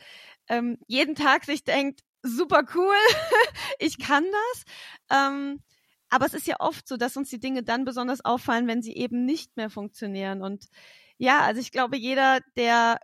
ähm, 0.48 0.78
jeden 0.86 1.14
Tag 1.14 1.44
sich 1.44 1.64
denkt, 1.64 2.00
super 2.22 2.62
cool, 2.74 2.94
ich 3.78 3.98
kann 3.98 4.24
das. 4.24 4.64
Ähm, 5.18 5.60
aber 6.10 6.26
es 6.26 6.34
ist 6.34 6.46
ja 6.46 6.56
oft 6.60 6.86
so, 6.86 6.96
dass 6.96 7.16
uns 7.16 7.30
die 7.30 7.40
Dinge 7.40 7.62
dann 7.62 7.84
besonders 7.84 8.24
auffallen, 8.24 8.66
wenn 8.66 8.82
sie 8.82 8.94
eben 8.94 9.24
nicht 9.24 9.56
mehr 9.56 9.70
funktionieren. 9.70 10.42
Und 10.42 10.66
ja, 11.18 11.40
also 11.40 11.60
ich 11.60 11.72
glaube, 11.72 11.96
jeder, 11.96 12.40
der 12.56 13.00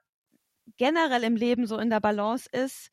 generell 0.76 1.24
im 1.24 1.36
Leben 1.36 1.66
so 1.66 1.78
in 1.78 1.90
der 1.90 2.00
Balance 2.00 2.48
ist, 2.52 2.90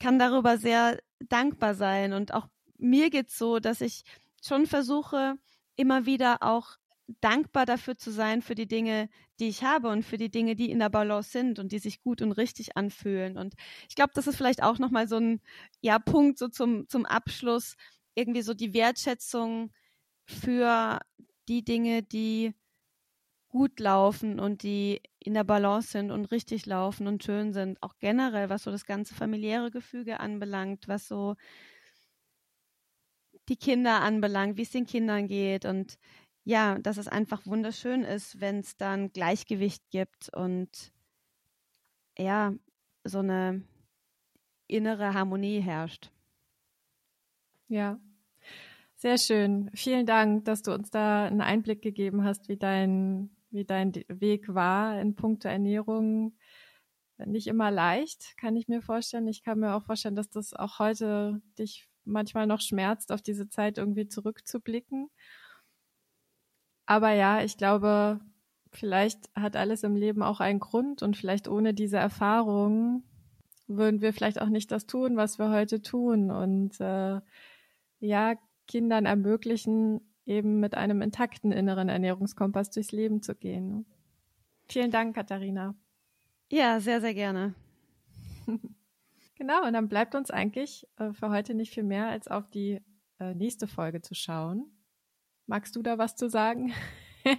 kann 0.00 0.18
darüber 0.18 0.58
sehr 0.58 0.98
dankbar 1.20 1.74
sein. 1.74 2.12
Und 2.12 2.34
auch 2.34 2.48
mir 2.76 3.10
geht's 3.10 3.36
so, 3.38 3.58
dass 3.58 3.80
ich 3.80 4.02
schon 4.42 4.66
versuche, 4.66 5.36
immer 5.78 6.06
wieder 6.06 6.42
auch 6.42 6.76
dankbar 7.22 7.64
dafür 7.64 7.96
zu 7.96 8.10
sein, 8.10 8.42
für 8.42 8.54
die 8.54 8.68
Dinge, 8.68 9.08
die 9.40 9.48
ich 9.48 9.64
habe 9.64 9.88
und 9.88 10.02
für 10.04 10.18
die 10.18 10.30
Dinge, 10.30 10.56
die 10.56 10.70
in 10.70 10.78
der 10.80 10.90
Balance 10.90 11.30
sind 11.30 11.58
und 11.58 11.72
die 11.72 11.78
sich 11.78 12.02
gut 12.02 12.20
und 12.20 12.32
richtig 12.32 12.76
anfühlen. 12.76 13.38
Und 13.38 13.54
ich 13.88 13.94
glaube, 13.94 14.10
das 14.14 14.26
ist 14.26 14.36
vielleicht 14.36 14.62
auch 14.62 14.78
nochmal 14.78 15.08
so 15.08 15.16
ein 15.16 15.40
ja, 15.80 15.98
Punkt 15.98 16.38
so 16.38 16.48
zum, 16.48 16.86
zum 16.88 17.06
Abschluss, 17.06 17.76
irgendwie 18.14 18.42
so 18.42 18.52
die 18.52 18.74
Wertschätzung 18.74 19.72
für 20.26 21.00
die 21.48 21.64
Dinge, 21.64 22.02
die 22.02 22.52
gut 23.48 23.80
laufen 23.80 24.38
und 24.38 24.62
die 24.62 25.00
in 25.18 25.34
der 25.34 25.44
Balance 25.44 25.88
sind 25.88 26.10
und 26.10 26.26
richtig 26.26 26.66
laufen 26.66 27.06
und 27.06 27.24
schön 27.24 27.52
sind. 27.54 27.82
Auch 27.82 27.94
generell, 27.98 28.50
was 28.50 28.64
so 28.64 28.70
das 28.70 28.84
ganze 28.84 29.14
familiäre 29.14 29.70
Gefüge 29.70 30.20
anbelangt, 30.20 30.88
was 30.88 31.08
so 31.08 31.36
die 33.48 33.56
Kinder 33.56 34.00
anbelangt, 34.00 34.56
wie 34.56 34.62
es 34.62 34.70
den 34.70 34.86
Kindern 34.86 35.26
geht 35.26 35.64
und 35.64 35.98
ja, 36.44 36.78
dass 36.78 36.96
es 36.96 37.08
einfach 37.08 37.46
wunderschön 37.46 38.04
ist, 38.04 38.40
wenn 38.40 38.60
es 38.60 38.76
dann 38.76 39.12
Gleichgewicht 39.12 39.82
gibt 39.90 40.30
und 40.34 40.92
ja, 42.18 42.54
so 43.04 43.18
eine 43.18 43.62
innere 44.66 45.14
Harmonie 45.14 45.60
herrscht. 45.60 46.10
Ja, 47.68 48.00
sehr 48.96 49.18
schön. 49.18 49.70
Vielen 49.74 50.06
Dank, 50.06 50.44
dass 50.44 50.62
du 50.62 50.72
uns 50.72 50.90
da 50.90 51.26
einen 51.26 51.40
Einblick 51.40 51.82
gegeben 51.82 52.24
hast, 52.24 52.48
wie 52.48 52.56
dein, 52.56 53.30
wie 53.50 53.64
dein 53.64 53.92
Weg 54.08 54.52
war 54.54 55.00
in 55.00 55.14
puncto 55.14 55.48
Ernährung. 55.48 56.36
Nicht 57.18 57.46
immer 57.46 57.70
leicht, 57.70 58.36
kann 58.38 58.56
ich 58.56 58.68
mir 58.68 58.80
vorstellen. 58.80 59.28
Ich 59.28 59.42
kann 59.42 59.58
mir 59.58 59.74
auch 59.74 59.82
vorstellen, 59.82 60.16
dass 60.16 60.30
das 60.30 60.54
auch 60.54 60.78
heute 60.78 61.42
dich 61.58 61.88
manchmal 62.08 62.46
noch 62.46 62.60
schmerzt, 62.60 63.12
auf 63.12 63.22
diese 63.22 63.48
Zeit 63.48 63.78
irgendwie 63.78 64.08
zurückzublicken. 64.08 65.10
Aber 66.86 67.12
ja, 67.12 67.42
ich 67.42 67.56
glaube, 67.56 68.20
vielleicht 68.72 69.30
hat 69.34 69.56
alles 69.56 69.82
im 69.82 69.94
Leben 69.94 70.22
auch 70.22 70.40
einen 70.40 70.60
Grund 70.60 71.02
und 71.02 71.16
vielleicht 71.16 71.48
ohne 71.48 71.74
diese 71.74 71.98
Erfahrung 71.98 73.04
würden 73.66 74.00
wir 74.00 74.12
vielleicht 74.12 74.40
auch 74.40 74.48
nicht 74.48 74.72
das 74.72 74.86
tun, 74.86 75.16
was 75.16 75.38
wir 75.38 75.50
heute 75.50 75.82
tun. 75.82 76.30
Und 76.30 76.80
äh, 76.80 77.20
ja, 78.00 78.34
Kindern 78.66 79.06
ermöglichen, 79.06 80.00
eben 80.24 80.60
mit 80.60 80.74
einem 80.74 81.02
intakten 81.02 81.52
inneren 81.52 81.88
Ernährungskompass 81.88 82.70
durchs 82.70 82.92
Leben 82.92 83.22
zu 83.22 83.34
gehen. 83.34 83.86
Vielen 84.68 84.90
Dank, 84.90 85.14
Katharina. 85.14 85.74
Ja, 86.50 86.80
sehr, 86.80 87.00
sehr 87.00 87.14
gerne. 87.14 87.54
Genau, 89.38 89.64
und 89.64 89.72
dann 89.72 89.88
bleibt 89.88 90.16
uns 90.16 90.32
eigentlich 90.32 90.84
äh, 90.96 91.12
für 91.12 91.30
heute 91.30 91.54
nicht 91.54 91.72
viel 91.72 91.84
mehr, 91.84 92.08
als 92.08 92.26
auf 92.26 92.50
die 92.50 92.80
äh, 93.20 93.34
nächste 93.34 93.68
Folge 93.68 94.02
zu 94.02 94.14
schauen. 94.14 94.84
Magst 95.46 95.76
du 95.76 95.82
da 95.82 95.96
was 95.96 96.16
zu 96.16 96.28
sagen? 96.28 96.74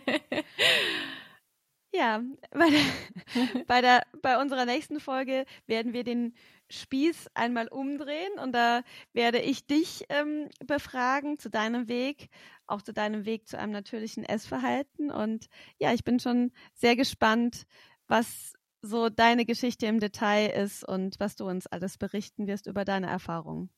Ja, 1.92 2.22
bei, 2.52 2.70
der, 2.70 3.64
bei, 3.66 3.82
der, 3.82 4.04
bei 4.22 4.40
unserer 4.40 4.66
nächsten 4.66 5.00
Folge 5.00 5.46
werden 5.66 5.92
wir 5.92 6.04
den 6.04 6.36
Spieß 6.70 7.32
einmal 7.34 7.68
umdrehen 7.68 8.32
und 8.38 8.52
da 8.54 8.84
werde 9.12 9.40
ich 9.40 9.66
dich 9.66 10.06
ähm, 10.10 10.50
befragen 10.64 11.40
zu 11.40 11.50
deinem 11.50 11.88
Weg, 11.88 12.30
auch 12.68 12.84
zu 12.84 12.94
deinem 12.94 13.26
Weg 13.26 13.48
zu 13.48 13.58
einem 13.58 13.72
natürlichen 13.72 14.24
Essverhalten. 14.24 15.10
Und 15.10 15.48
ja, 15.80 15.92
ich 15.92 16.04
bin 16.04 16.20
schon 16.20 16.52
sehr 16.76 16.96
gespannt, 16.96 17.66
was 18.08 18.54
so 18.82 19.10
deine 19.10 19.46
Geschichte 19.46 19.86
im 19.86 20.00
Detail 20.00 20.48
ist 20.48 20.88
und 20.88 21.20
was 21.20 21.36
du 21.36 21.48
uns 21.48 21.68
alles 21.68 21.98
berichten 21.98 22.48
wirst 22.48 22.68
über 22.68 22.86
deine 22.86 23.08
Erfahrungen. 23.08 23.70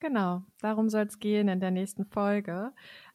Genau, 0.00 0.42
darum 0.60 0.88
soll 0.88 1.04
es 1.04 1.18
gehen 1.18 1.48
in 1.48 1.60
der 1.60 1.70
nächsten 1.70 2.04
Folge. 2.04 2.72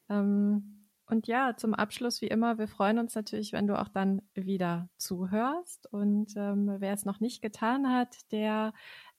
Ähm 0.08 0.74
und 1.10 1.26
ja, 1.26 1.56
zum 1.56 1.72
Abschluss 1.74 2.20
wie 2.20 2.26
immer, 2.26 2.58
wir 2.58 2.68
freuen 2.68 2.98
uns 2.98 3.14
natürlich, 3.14 3.52
wenn 3.54 3.66
du 3.66 3.80
auch 3.80 3.88
dann 3.88 4.20
wieder 4.34 4.90
zuhörst. 4.98 5.90
Und 5.90 6.36
ähm, 6.36 6.76
wer 6.78 6.92
es 6.92 7.06
noch 7.06 7.18
nicht 7.20 7.40
getan 7.40 7.90
hat, 7.90 8.30
der 8.30 8.74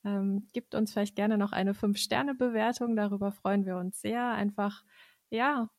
ähm, 0.05 0.47
gibt 0.53 0.75
uns 0.75 0.93
vielleicht 0.93 1.15
gerne 1.15 1.37
noch 1.37 1.51
eine 1.51 1.73
Fünf-Sterne-Bewertung. 1.73 2.95
Darüber 2.95 3.31
freuen 3.31 3.65
wir 3.65 3.77
uns 3.77 4.01
sehr. 4.01 4.23
Einfach, 4.29 4.83
ja, 5.31 5.69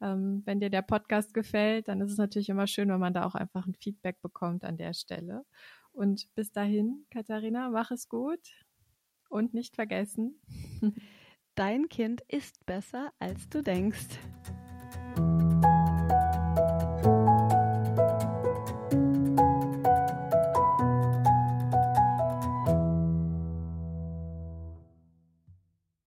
ähm, 0.00 0.42
wenn 0.44 0.60
dir 0.60 0.70
der 0.70 0.82
Podcast 0.82 1.34
gefällt, 1.34 1.88
dann 1.88 2.00
ist 2.00 2.12
es 2.12 2.18
natürlich 2.18 2.48
immer 2.48 2.66
schön, 2.66 2.88
wenn 2.88 3.00
man 3.00 3.14
da 3.14 3.24
auch 3.24 3.34
einfach 3.34 3.66
ein 3.66 3.74
Feedback 3.74 4.20
bekommt 4.22 4.64
an 4.64 4.76
der 4.76 4.94
Stelle. 4.94 5.44
Und 5.92 6.28
bis 6.34 6.52
dahin, 6.52 7.06
Katharina, 7.10 7.70
mach 7.70 7.90
es 7.90 8.08
gut 8.08 8.40
und 9.28 9.54
nicht 9.54 9.74
vergessen. 9.74 10.40
Dein 11.54 11.88
Kind 11.88 12.20
ist 12.28 12.66
besser, 12.66 13.12
als 13.18 13.48
du 13.48 13.62
denkst. 13.62 14.18